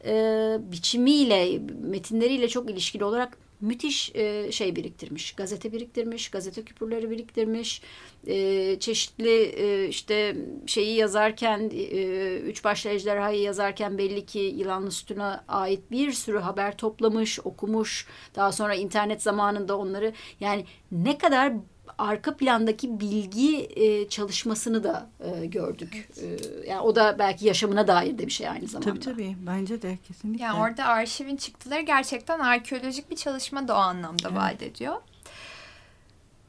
e, 0.04 0.12
biçimiyle 0.60 1.58
metinleriyle 1.82 2.48
çok 2.48 2.70
ilişkili 2.70 3.04
olarak 3.04 3.38
müthiş 3.60 4.12
e, 4.14 4.52
şey 4.52 4.76
biriktirmiş. 4.76 5.32
Gazete 5.32 5.72
biriktirmiş, 5.72 6.30
gazete 6.30 6.62
küpürleri 6.62 7.10
biriktirmiş. 7.10 7.82
E, 8.26 8.76
çeşitli 8.80 9.42
e, 9.42 9.88
işte 9.88 10.36
şeyi 10.66 10.96
yazarken, 10.96 11.70
e, 11.74 12.36
Üç 12.36 12.64
Başlı 12.64 12.90
Ejderha'yı 12.90 13.40
yazarken 13.40 13.98
belli 13.98 14.26
ki 14.26 14.38
Yılanlı 14.38 14.90
Sütun'a 14.90 15.44
ait 15.48 15.90
bir 15.90 16.12
sürü 16.12 16.38
haber 16.38 16.76
toplamış, 16.76 17.40
okumuş. 17.44 18.06
Daha 18.34 18.52
sonra 18.52 18.74
internet 18.74 19.22
zamanında 19.22 19.78
onları 19.78 20.12
yani 20.40 20.64
ne 20.92 21.18
kadar 21.18 21.52
arka 21.98 22.36
plandaki 22.36 23.00
bilgi 23.00 23.68
e, 23.76 24.08
çalışmasını 24.08 24.84
da 24.84 25.06
e, 25.20 25.46
gördük. 25.46 26.08
Evet. 26.22 26.50
E, 26.64 26.68
yani 26.68 26.80
o 26.80 26.96
da 26.96 27.18
belki 27.18 27.46
yaşamına 27.46 27.86
dair 27.86 28.18
de 28.18 28.26
bir 28.26 28.32
şey 28.32 28.48
aynı 28.48 28.66
zamanda. 28.66 28.90
Tabii 28.90 29.00
tabii 29.00 29.36
bence 29.46 29.82
de 29.82 29.98
kesinlikle. 30.08 30.44
Yani 30.44 30.60
orada 30.60 30.84
arşivin 30.84 31.36
çıktıları 31.36 31.80
gerçekten 31.80 32.38
arkeolojik 32.38 33.10
bir 33.10 33.16
çalışma 33.16 33.68
da 33.68 33.74
o 33.74 33.78
anlamda 33.78 34.28
evet. 34.28 34.38
vaat 34.38 34.62
ediyor. 34.62 34.96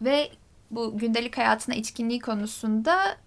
Ve 0.02 0.30
bu 0.72 0.98
gündelik 0.98 1.38
hayatına 1.38 1.76
içkinliği 1.76 2.20
konusunda 2.20 3.18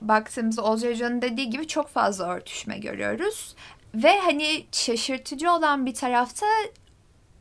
baktığımızda 0.00 0.62
Olcay 0.62 0.92
Hoca'nın 0.92 1.22
dediği 1.22 1.50
gibi 1.50 1.66
çok 1.66 1.88
fazla 1.88 2.34
örtüşme 2.34 2.78
görüyoruz. 2.78 3.54
Ve 3.94 4.18
hani 4.18 4.66
şaşırtıcı 4.72 5.52
olan 5.52 5.86
bir 5.86 5.94
tarafta 5.94 6.46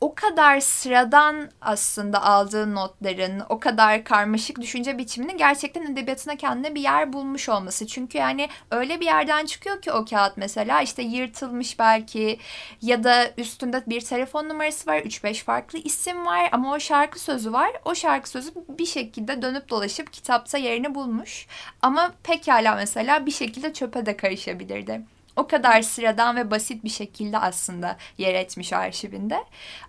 o 0.04 0.16
kadar 0.16 0.60
sıradan 0.60 1.50
aslında 1.62 2.24
aldığı 2.24 2.76
notların, 2.76 3.44
o 3.50 3.60
kadar 3.60 4.04
karmaşık 4.04 4.62
düşünce 4.62 4.98
biçiminin 4.98 5.38
gerçekten 5.38 5.92
edebiyatına 5.92 6.36
kendine 6.36 6.76
bir 6.76 6.82
yer 6.82 7.14
bulmuş 7.14 7.50
olması. 7.50 7.88
Çünkü 7.88 8.18
yani 8.18 8.50
öyle 8.72 9.00
bir 9.00 9.06
yerden 9.06 9.46
çıkıyor 9.46 9.82
ki 9.82 9.92
o 9.92 10.06
kağıt 10.06 10.38
mesela 10.38 10.82
işte 10.82 11.04
yırtılmış 11.04 11.80
belki 11.80 12.40
ya 12.82 13.04
da 13.04 13.32
üstünde 13.38 13.84
bir 13.88 14.02
telefon 14.02 14.50
numarası 14.50 14.90
var, 14.90 14.98
3-5 14.98 15.44
farklı 15.44 15.80
isim 15.80 16.26
var 16.26 16.50
ama 16.52 16.74
o 16.74 16.80
şarkı 16.80 17.20
sözü 17.20 17.54
var. 17.54 17.72
O 17.86 17.96
şarkı 17.96 18.30
sözü 18.30 18.52
bir 18.70 18.86
şekilde 18.86 19.42
dönüp 19.42 19.70
dolaşıp 19.70 20.14
kitapta 20.14 20.58
yerini 20.58 20.96
bulmuş. 20.96 21.48
Ama 21.82 22.12
pekala 22.24 22.76
mesela 22.76 23.26
bir 23.26 23.32
şekilde 23.32 23.74
çöpe 23.74 24.06
de 24.06 24.18
karışabilirdi 24.18 25.02
o 25.36 25.48
kadar 25.48 25.82
sıradan 25.82 26.36
ve 26.36 26.52
basit 26.52 26.84
bir 26.84 26.90
şekilde 26.90 27.38
aslında 27.38 27.98
yer 28.18 28.34
etmiş 28.34 28.74
arşivinde. 28.74 29.44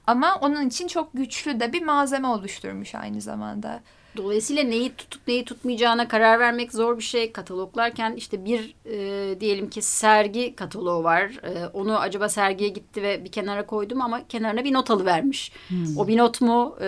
Ama 0.07 0.37
onun 0.37 0.69
için 0.69 0.89
çok 0.89 1.13
güçlü 1.15 1.61
de 1.61 1.73
bir 1.73 1.83
malzeme 1.83 2.29
oluşturmuş 2.29 2.95
aynı 2.95 3.21
zamanda. 3.21 3.81
Dolayısıyla 4.17 4.63
neyi 4.63 4.93
tutup 4.97 5.29
neyi 5.29 5.45
tutmayacağına 5.45 6.09
karar 6.09 6.41
vermek 6.41 6.73
zor 6.73 6.99
bir 6.99 7.03
şey. 7.03 7.33
Kataloglarken 7.33 8.13
işte 8.17 8.45
bir 8.45 8.75
e, 8.85 9.41
diyelim 9.41 9.71
ki 9.71 9.83
sergi 9.83 10.57
kataloğu 10.57 11.05
var. 11.05 11.23
E, 11.23 11.67
onu 11.67 11.99
acaba 11.99 12.29
sergiye 12.29 12.71
gitti 12.71 13.03
ve 13.03 13.25
bir 13.25 13.33
kenara 13.33 13.67
koydum 13.67 14.03
ama 14.03 14.29
kenarına 14.29 14.65
bir 14.65 14.73
not 14.73 14.91
alıvermiş. 14.91 15.53
Hmm. 15.69 15.99
O 15.99 16.09
bir 16.09 16.19
not 16.19 16.41
mu? 16.41 16.77
E, 16.81 16.87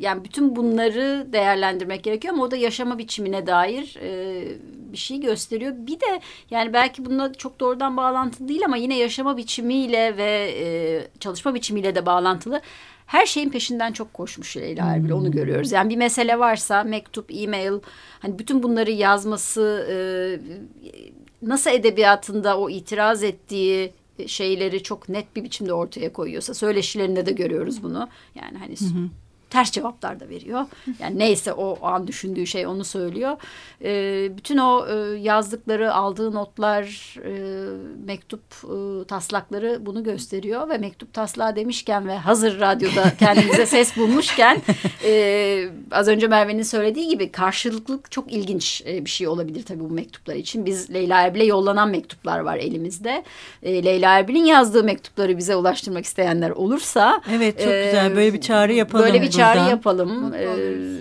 yani 0.00 0.24
bütün 0.24 0.56
bunları 0.56 1.26
değerlendirmek 1.32 2.04
gerekiyor 2.04 2.34
ama 2.34 2.44
o 2.44 2.50
da 2.50 2.56
yaşama 2.56 2.98
biçimine 2.98 3.46
dair 3.46 3.96
e, 4.02 4.44
bir 4.92 4.98
şey 4.98 5.20
gösteriyor. 5.20 5.72
Bir 5.76 6.00
de 6.00 6.20
yani 6.50 6.72
belki 6.72 7.04
bununla 7.04 7.32
çok 7.34 7.60
doğrudan 7.60 7.96
bağlantılı 7.96 8.48
değil 8.48 8.64
ama 8.64 8.76
yine 8.76 8.98
yaşama 8.98 9.36
biçimiyle 9.36 10.16
ve 10.16 10.54
e, 10.60 10.66
çalışma 11.20 11.54
biçimiyle 11.54 11.94
de 11.94 12.06
bağlantılı 12.06 12.60
her 13.10 13.26
şeyin 13.26 13.50
peşinden 13.50 13.92
çok 13.92 14.14
koşmuş 14.14 14.56
Leyla 14.56 14.86
Erbil 14.86 15.08
hmm. 15.08 15.16
onu 15.16 15.30
görüyoruz. 15.30 15.72
Yani 15.72 15.90
bir 15.90 15.96
mesele 15.96 16.38
varsa 16.38 16.84
mektup, 16.84 17.30
e-mail 17.34 17.72
hani 18.20 18.38
bütün 18.38 18.62
bunları 18.62 18.90
yazması 18.90 19.86
e, 19.90 19.96
nasıl 21.42 21.70
edebiyatında 21.70 22.58
o 22.58 22.70
itiraz 22.70 23.22
ettiği 23.22 23.92
şeyleri 24.26 24.82
çok 24.82 25.08
net 25.08 25.36
bir 25.36 25.44
biçimde 25.44 25.72
ortaya 25.72 26.12
koyuyorsa 26.12 26.54
söyleşilerinde 26.54 27.26
de 27.26 27.32
görüyoruz 27.32 27.82
bunu. 27.82 28.08
Yani 28.34 28.58
hani 28.58 28.74
hı 28.74 29.08
ters 29.50 29.70
cevaplar 29.70 30.20
da 30.20 30.28
veriyor. 30.28 30.64
Yani 31.00 31.18
neyse 31.18 31.52
o 31.52 31.86
an 31.86 32.06
düşündüğü 32.06 32.46
şey 32.46 32.66
onu 32.66 32.84
söylüyor. 32.84 33.36
E, 33.84 34.36
bütün 34.36 34.58
o 34.58 34.86
e, 34.86 35.18
yazdıkları, 35.18 35.94
aldığı 35.94 36.34
notlar, 36.34 37.14
e, 37.24 37.64
mektup 38.06 38.42
e, 38.64 39.04
taslakları 39.04 39.86
bunu 39.86 40.04
gösteriyor 40.04 40.68
ve 40.68 40.78
mektup 40.78 41.14
taslağı 41.14 41.56
demişken 41.56 42.08
ve 42.08 42.16
hazır 42.16 42.60
radyoda 42.60 43.12
kendimize 43.18 43.66
ses 43.66 43.96
bulmuşken 43.96 44.62
e, 45.04 45.64
az 45.90 46.08
önce 46.08 46.26
Merve'nin 46.26 46.62
söylediği 46.62 47.08
gibi 47.08 47.32
karşılıklık 47.32 48.10
çok 48.10 48.32
ilginç 48.32 48.82
e, 48.86 49.04
bir 49.04 49.10
şey 49.10 49.28
olabilir 49.28 49.62
tabii 49.62 49.80
bu 49.80 49.90
mektuplar 49.90 50.34
için. 50.34 50.66
Biz 50.66 50.94
Leyla 50.94 51.20
Erbil'e 51.20 51.44
yollanan 51.44 51.88
mektuplar 51.88 52.40
var 52.40 52.56
elimizde. 52.56 53.24
E, 53.62 53.84
Leyla 53.84 54.18
Erbil'in 54.18 54.44
yazdığı 54.44 54.84
mektupları 54.84 55.38
bize 55.38 55.56
ulaştırmak 55.56 56.04
isteyenler 56.04 56.50
olursa. 56.50 57.22
Evet 57.32 57.58
çok 57.58 57.72
e, 57.72 57.84
güzel 57.84 58.16
böyle 58.16 58.34
bir 58.34 58.40
çağrı 58.40 58.72
yapalım. 58.72 59.04
Böyle 59.04 59.22
bir 59.22 59.30
çağrı 59.40 59.70
yapalım. 59.70 60.34
Ee, 60.34 60.46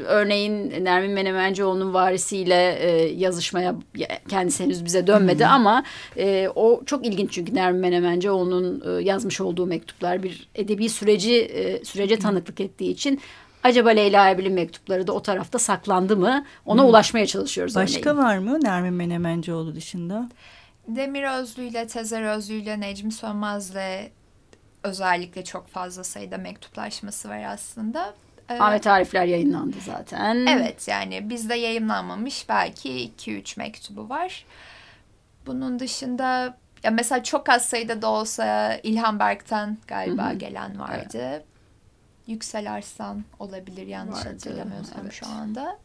örneğin 0.05 0.85
Nermin 0.85 1.11
Menemencioğlu'nun 1.11 1.93
varisiyle 1.93 2.79
e, 2.79 2.89
yazışmaya 3.13 3.75
kendisi 4.29 4.63
henüz 4.63 4.85
bize 4.85 5.07
dönmedi 5.07 5.45
hmm. 5.45 5.51
ama 5.51 5.83
e, 6.17 6.49
o 6.55 6.81
çok 6.85 7.05
ilginç 7.05 7.31
çünkü 7.31 7.55
Nermin 7.55 7.81
Menemencioğlu'nun 7.81 8.83
e, 8.85 9.03
yazmış 9.03 9.41
olduğu 9.41 9.65
mektuplar 9.65 10.23
bir 10.23 10.49
edebi 10.55 10.89
süreci 10.89 11.35
e, 11.35 11.85
sürece 11.85 12.19
tanıklık 12.19 12.59
ettiği 12.59 12.91
için 12.91 13.21
Acaba 13.63 13.89
Leyla 13.89 14.29
Erbil'in 14.29 14.53
mektupları 14.53 15.07
da 15.07 15.11
o 15.11 15.21
tarafta 15.21 15.59
saklandı 15.59 16.17
mı? 16.17 16.45
Ona 16.65 16.81
hmm. 16.81 16.89
ulaşmaya 16.89 17.25
çalışıyoruz. 17.25 17.75
Başka 17.75 18.09
örneğin. 18.09 18.25
var 18.25 18.37
mı 18.37 18.59
Nermin 18.63 18.93
Menemencioğlu 18.93 19.75
dışında? 19.75 20.29
Demir 20.87 21.23
Özlü 21.23 21.63
ile 21.63 21.87
Tezer 21.87 22.35
Özlü 22.35 22.53
ile 22.53 22.79
Necmi 22.79 23.11
Sönmez'le 23.11 24.11
özellikle 24.83 25.43
çok 25.43 25.67
fazla 25.67 26.03
sayıda 26.03 26.37
mektuplaşması 26.37 27.29
var 27.29 27.43
aslında. 27.43 28.13
Evet. 28.49 28.61
Ahmet 28.61 28.87
Arifler 28.87 29.25
yayınlandı 29.25 29.77
zaten. 29.85 30.45
Evet 30.45 30.87
yani 30.87 31.29
bizde 31.29 31.55
yayınlanmamış 31.55 32.49
belki 32.49 33.11
2-3 33.17 33.59
mektubu 33.59 34.09
var. 34.09 34.45
Bunun 35.45 35.79
dışında 35.79 36.57
ya 36.83 36.91
mesela 36.91 37.23
çok 37.23 37.49
az 37.49 37.65
sayıda 37.65 38.01
da 38.01 38.07
olsa 38.07 38.75
İlhan 38.83 39.19
Berk'ten 39.19 39.77
galiba 39.87 40.29
Hı-hı. 40.29 40.37
gelen 40.37 40.79
vardı. 40.79 41.07
Evet. 41.13 41.43
Yüksel 42.27 42.73
Arslan 42.73 43.23
olabilir 43.39 43.87
yanlış 43.87 44.17
vardı. 44.17 44.29
hatırlamıyorsam 44.29 45.01
evet. 45.03 45.13
şu 45.13 45.27
anda. 45.27 45.77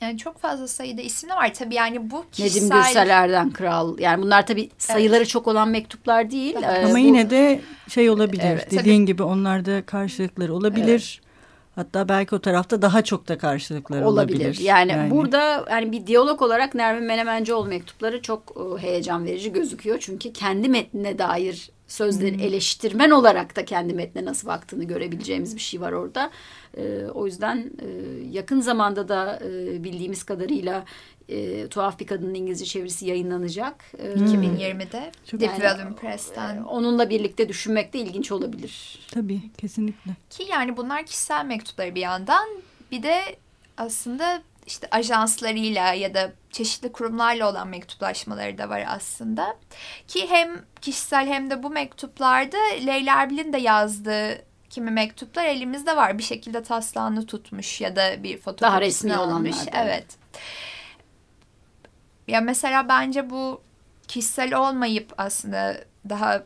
Yani 0.00 0.18
çok 0.18 0.38
fazla 0.38 0.68
sayıda 0.68 1.02
isim 1.02 1.30
var. 1.30 1.54
Tabii 1.54 1.74
yani 1.74 2.10
bu 2.10 2.24
kişisel... 2.32 2.64
Nedim 2.64 2.76
Gürseler'den 2.76 3.50
Kral. 3.50 3.98
Yani 3.98 4.22
bunlar 4.22 4.46
tabii 4.46 4.70
sayıları 4.78 5.18
evet. 5.18 5.28
çok 5.28 5.46
olan 5.46 5.68
mektuplar 5.68 6.30
değil. 6.30 6.56
Ee, 6.62 6.66
Ama 6.66 6.94
bu... 6.94 6.98
yine 6.98 7.30
de 7.30 7.60
şey 7.88 8.10
olabilir. 8.10 8.44
Evet, 8.44 8.70
Dediğin 8.70 8.96
tabii. 8.96 9.06
gibi 9.06 9.22
onlarda 9.22 9.86
karşılıkları 9.86 10.54
olabilir. 10.54 11.20
Evet. 11.22 11.30
Hatta 11.74 12.08
belki 12.08 12.34
o 12.34 12.38
tarafta 12.38 12.82
daha 12.82 13.02
çok 13.02 13.28
da 13.28 13.38
karşılıkları 13.38 14.08
olabilir. 14.08 14.36
olabilir. 14.36 14.58
Yani, 14.64 14.92
yani 14.92 15.10
burada 15.10 15.64
yani 15.70 15.92
bir 15.92 16.06
diyalog 16.06 16.42
olarak 16.42 16.74
Nermin 16.74 17.04
Menemencioğlu 17.04 17.68
mektupları 17.68 18.22
çok 18.22 18.56
e, 18.56 18.82
heyecan 18.82 19.24
verici 19.24 19.52
gözüküyor. 19.52 19.98
Çünkü 20.00 20.32
kendi 20.32 20.68
metnine 20.68 21.18
dair 21.18 21.70
sözleri 21.90 22.36
hmm. 22.36 22.44
eleştirmen 22.44 23.10
olarak 23.10 23.56
da 23.56 23.64
kendi 23.64 23.94
metne 23.94 24.24
nasıl 24.24 24.48
baktığını 24.48 24.84
görebileceğimiz 24.84 25.56
bir 25.56 25.60
şey 25.60 25.80
var 25.80 25.92
orada. 25.92 26.30
E, 26.76 27.04
o 27.14 27.26
yüzden 27.26 27.56
e, 27.58 27.88
yakın 28.30 28.60
zamanda 28.60 29.08
da 29.08 29.40
e, 29.44 29.84
bildiğimiz 29.84 30.22
kadarıyla 30.22 30.84
e, 31.28 31.68
Tuhaf 31.68 32.00
Bir 32.00 32.06
Kadının 32.06 32.34
İngilizce 32.34 32.64
çevirisi 32.64 33.06
yayınlanacak. 33.06 33.84
E, 33.98 34.14
hmm. 34.14 34.26
2020'de 34.26 35.12
Çok 35.26 35.40
Deep 35.40 35.62
yani, 35.62 35.94
Press'ten. 35.94 36.56
E, 36.56 36.62
onunla 36.62 37.10
birlikte 37.10 37.48
düşünmek 37.48 37.92
de 37.92 37.98
ilginç 37.98 38.32
olabilir. 38.32 38.98
Tabii 39.10 39.40
kesinlikle. 39.58 40.10
Ki 40.30 40.44
yani 40.50 40.76
bunlar 40.76 41.06
kişisel 41.06 41.44
mektupları 41.44 41.94
bir 41.94 42.00
yandan 42.00 42.48
bir 42.90 43.02
de 43.02 43.20
aslında 43.76 44.42
işte 44.66 44.88
ajanslarıyla 44.90 45.94
ya 45.94 46.14
da 46.14 46.32
çeşitli 46.50 46.92
kurumlarla 46.92 47.50
olan 47.50 47.68
mektuplaşmaları 47.68 48.58
da 48.58 48.68
var 48.68 48.84
aslında. 48.88 49.56
Ki 50.08 50.26
hem 50.30 50.64
kişisel 50.80 51.26
hem 51.26 51.50
de 51.50 51.62
bu 51.62 51.70
mektuplarda 51.70 52.58
Leyla 52.86 53.22
Erbil'in 53.22 53.52
de 53.52 53.58
yazdığı 53.58 54.44
kimi 54.70 54.90
mektuplar 54.90 55.44
elimizde 55.44 55.96
var. 55.96 56.18
Bir 56.18 56.22
şekilde 56.22 56.62
taslağını 56.62 57.26
tutmuş 57.26 57.80
ya 57.80 57.96
da 57.96 58.22
bir 58.22 58.38
fotoğrafını 58.38 59.18
almış. 59.18 59.56
Evet. 59.72 60.06
Ya 62.28 62.40
mesela 62.40 62.88
bence 62.88 63.30
bu 63.30 63.62
kişisel 64.08 64.54
olmayıp 64.54 65.14
aslında 65.18 65.76
daha 66.08 66.42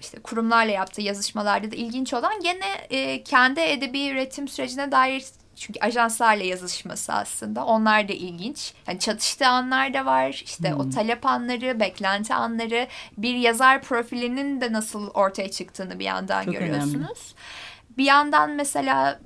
işte 0.00 0.18
kurumlarla 0.18 0.72
yaptığı 0.72 1.00
yazışmalarda 1.00 1.70
da 1.70 1.76
ilginç 1.76 2.14
olan 2.14 2.40
gene 2.42 2.70
e, 2.90 3.24
kendi 3.24 3.60
edebi 3.60 4.08
üretim 4.08 4.48
sürecine 4.48 4.92
dair 4.92 5.24
çünkü 5.56 5.80
ajanslarla 5.80 6.44
yazışması 6.44 7.12
aslında 7.12 7.64
onlar 7.64 8.08
da 8.08 8.12
ilginç. 8.12 8.74
Yani 8.86 8.98
çatıştığı 8.98 9.46
anlar 9.46 9.94
da 9.94 10.06
var. 10.06 10.42
İşte 10.44 10.70
hmm. 10.70 10.80
o 10.80 10.90
talep 10.90 11.26
anları, 11.26 11.80
beklenti 11.80 12.34
anları, 12.34 12.88
bir 13.18 13.34
yazar 13.34 13.82
profilinin 13.82 14.60
de 14.60 14.72
nasıl 14.72 15.10
ortaya 15.10 15.50
çıktığını 15.50 15.98
bir 15.98 16.04
yandan 16.04 16.44
çok 16.44 16.54
görüyorsunuz. 16.54 16.94
Önemli. 16.94 17.98
Bir 17.98 18.04
yandan 18.04 18.50
mesela 18.50 19.20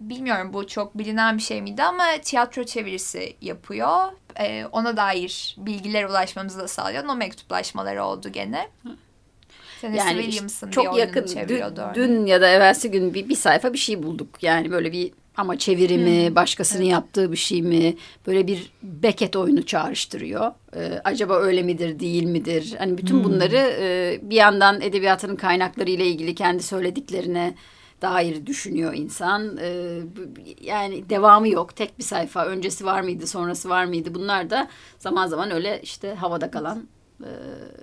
bilmiyorum 0.00 0.52
bu 0.52 0.66
çok 0.66 0.98
bilinen 0.98 1.36
bir 1.36 1.42
şey 1.42 1.62
miydi 1.62 1.82
ama 1.82 2.04
tiyatro 2.22 2.64
çevirisi 2.64 3.36
yapıyor. 3.40 4.12
Ee, 4.40 4.64
ona 4.72 4.96
dair 4.96 5.56
bilgiler 5.58 6.04
ulaşmamızı 6.04 6.58
da 6.58 6.68
sağlıyor. 6.68 7.04
O 7.04 7.14
mektuplaşmaları 7.14 8.04
oldu 8.04 8.28
gene. 8.28 8.68
Tennessee 9.80 10.08
yani 10.08 10.22
Williams'ın 10.22 10.70
çok 10.70 10.98
yakın 10.98 11.26
dün, 11.48 11.62
dün 11.94 12.26
ya 12.26 12.40
da 12.40 12.48
evvelsi 12.48 12.90
gün 12.90 13.14
bir, 13.14 13.28
bir 13.28 13.36
sayfa 13.36 13.72
bir 13.72 13.78
şey 13.78 14.02
bulduk. 14.02 14.42
Yani 14.42 14.70
böyle 14.70 14.92
bir 14.92 15.12
ama 15.38 15.58
çevirimi, 15.58 16.28
hmm. 16.28 16.36
başkasının 16.36 16.82
evet. 16.82 16.92
yaptığı 16.92 17.32
bir 17.32 17.36
şey 17.36 17.62
mi? 17.62 17.96
Böyle 18.26 18.46
bir 18.46 18.72
Beckett 18.82 19.36
oyunu 19.36 19.66
çağrıştırıyor. 19.66 20.52
Ee, 20.76 21.00
acaba 21.04 21.36
öyle 21.36 21.62
midir, 21.62 21.98
değil 21.98 22.24
midir? 22.24 22.74
Hani 22.78 22.98
bütün 22.98 23.14
hmm. 23.16 23.24
bunları 23.24 23.76
e, 23.80 24.18
bir 24.22 24.36
yandan 24.36 24.80
edebiyatının 24.80 25.36
kaynakları 25.36 25.90
ile 25.90 26.06
ilgili 26.06 26.34
kendi 26.34 26.62
söylediklerine 26.62 27.54
dair 28.02 28.46
düşünüyor 28.46 28.94
insan. 28.94 29.56
Ee, 29.60 30.00
yani 30.60 31.10
devamı 31.10 31.48
yok. 31.48 31.76
Tek 31.76 31.98
bir 31.98 32.04
sayfa. 32.04 32.46
Öncesi 32.46 32.84
var 32.84 33.00
mıydı, 33.00 33.26
sonrası 33.26 33.68
var 33.68 33.84
mıydı? 33.84 34.14
Bunlar 34.14 34.50
da 34.50 34.68
zaman 34.98 35.26
zaman 35.26 35.50
öyle 35.50 35.80
işte 35.82 36.14
havada 36.14 36.50
kalan 36.50 36.88
e, 37.20 37.30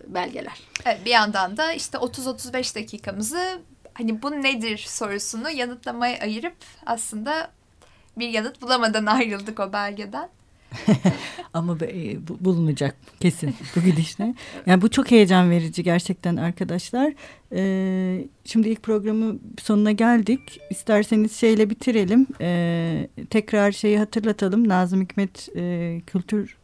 belgeler. 0.08 0.60
Evet, 0.86 1.00
bir 1.06 1.12
yandan 1.12 1.58
da 1.58 1.74
işte 1.74 1.98
30-35 1.98 2.76
dakikamızı 2.76 3.60
hani 3.98 4.22
bu 4.22 4.32
nedir 4.32 4.78
sorusunu 4.78 5.50
yanıtlamaya 5.50 6.20
ayırıp 6.20 6.56
aslında 6.86 7.52
bir 8.18 8.30
yanıt 8.30 8.62
bulamadan 8.62 9.06
ayrıldık 9.06 9.60
o 9.60 9.74
belgeden. 9.74 10.30
Ama 11.54 11.78
e, 11.82 12.28
bulunacak 12.28 12.96
kesin 13.20 13.56
bu 13.76 13.82
gidişle. 13.82 14.34
Yani 14.66 14.82
bu 14.82 14.90
çok 14.92 15.12
heyecan 15.12 15.52
verici 15.52 15.84
gerçekten 15.84 16.36
arkadaşlar. 16.36 17.14
Ee, 17.54 18.26
şimdi 18.46 18.70
ilk 18.70 18.84
programı 18.84 19.36
sonuna 19.62 19.92
geldik. 19.92 20.40
İsterseniz 20.70 21.36
şeyle 21.36 21.70
bitirelim. 21.70 22.28
Ee, 22.42 23.08
tekrar 23.30 23.72
şeyi 23.72 24.00
hatırlatalım. 24.00 24.68
Nazım 24.68 25.02
Hikmet 25.02 25.50
e, 25.56 26.02
Kültür 26.08 26.58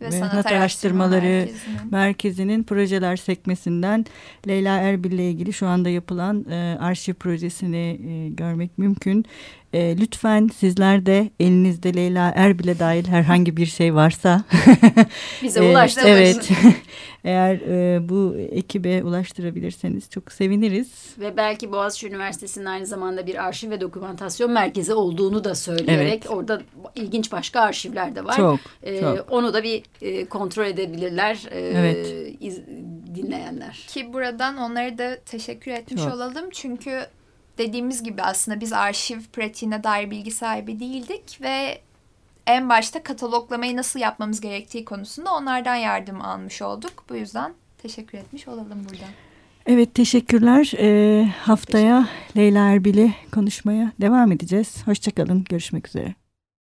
ve, 0.00 0.10
Sanat 0.10 0.46
Araştırmaları 0.46 1.22
Merkezi'nin. 1.22 1.90
Merkezi'nin 1.90 2.62
projeler 2.62 3.16
sekmesinden 3.16 4.04
Leyla 4.48 4.78
Erbil 4.78 5.12
ile 5.12 5.30
ilgili 5.30 5.52
şu 5.52 5.66
anda 5.66 5.88
yapılan 5.88 6.44
e, 6.50 6.76
arşiv 6.80 7.14
projesini 7.14 8.00
e, 8.06 8.28
görmek 8.28 8.78
mümkün. 8.78 9.24
E, 9.72 9.96
lütfen 9.98 10.48
sizler 10.48 11.06
de 11.06 11.30
elinizde 11.40 11.94
Leyla 11.94 12.32
Erbil'e 12.36 12.78
dair 12.78 13.06
herhangi 13.06 13.56
bir 13.56 13.66
şey 13.66 13.94
varsa 13.94 14.44
bize 15.42 15.62
ulaştırın. 15.70 16.06
evet. 16.06 16.50
Eğer 17.24 17.54
e, 17.54 18.08
bu 18.08 18.36
ekibe 18.38 19.02
ulaştırabilirseniz 19.02 20.10
çok 20.10 20.32
seviniriz. 20.32 21.14
Ve 21.18 21.36
belki 21.36 21.72
Boğaziçi 21.72 22.08
Üniversitesi'nin 22.08 22.64
aynı 22.64 22.86
zamanda 22.86 23.26
bir 23.26 23.44
arşiv 23.44 23.70
ve 23.70 23.80
dokümantasyon 23.80 24.50
merkezi 24.50 24.94
olduğunu 24.94 25.44
da 25.44 25.54
söyleyerek 25.54 26.22
evet. 26.26 26.30
orada 26.30 26.62
ilginç 26.94 27.32
başka 27.32 27.60
arşivler 27.60 28.16
de 28.16 28.24
var. 28.24 28.36
Çok, 28.36 28.60
ee, 28.82 29.00
çok. 29.00 29.32
Onu 29.32 29.54
da 29.54 29.62
bir 29.62 29.82
e, 30.02 30.24
kontrol 30.24 30.64
edebilirler 30.64 31.46
e, 31.50 31.60
evet. 31.60 32.14
iz, 32.40 32.60
dinleyenler. 33.14 33.86
Ki 33.88 34.12
buradan 34.12 34.56
onlara 34.56 34.98
da 34.98 35.18
teşekkür 35.26 35.70
etmiş 35.70 36.02
çok. 36.02 36.14
olalım. 36.14 36.50
Çünkü 36.50 37.06
dediğimiz 37.58 38.02
gibi 38.02 38.22
aslında 38.22 38.60
biz 38.60 38.72
arşiv 38.72 39.20
pratiğine 39.32 39.84
dair 39.84 40.10
bilgi 40.10 40.30
sahibi 40.30 40.80
değildik 40.80 41.38
ve 41.42 41.80
en 42.46 42.68
başta 42.68 43.02
kataloglamayı 43.02 43.76
nasıl 43.76 44.00
yapmamız 44.00 44.40
gerektiği 44.40 44.84
konusunda 44.84 45.34
onlardan 45.34 45.76
yardım 45.76 46.20
almış 46.22 46.62
olduk. 46.62 47.04
Bu 47.08 47.16
yüzden 47.16 47.54
teşekkür 47.78 48.18
etmiş 48.18 48.48
olalım 48.48 48.84
buradan. 48.84 49.08
Evet 49.66 49.94
teşekkürler. 49.94 50.72
Ee, 50.78 51.24
haftaya 51.24 52.08
Leyla 52.36 52.68
Erbil'i 52.68 53.14
konuşmaya 53.34 53.92
devam 54.00 54.32
edeceğiz. 54.32 54.86
Hoşçakalın. 54.86 55.44
Görüşmek 55.44 55.88
üzere. 55.88 56.25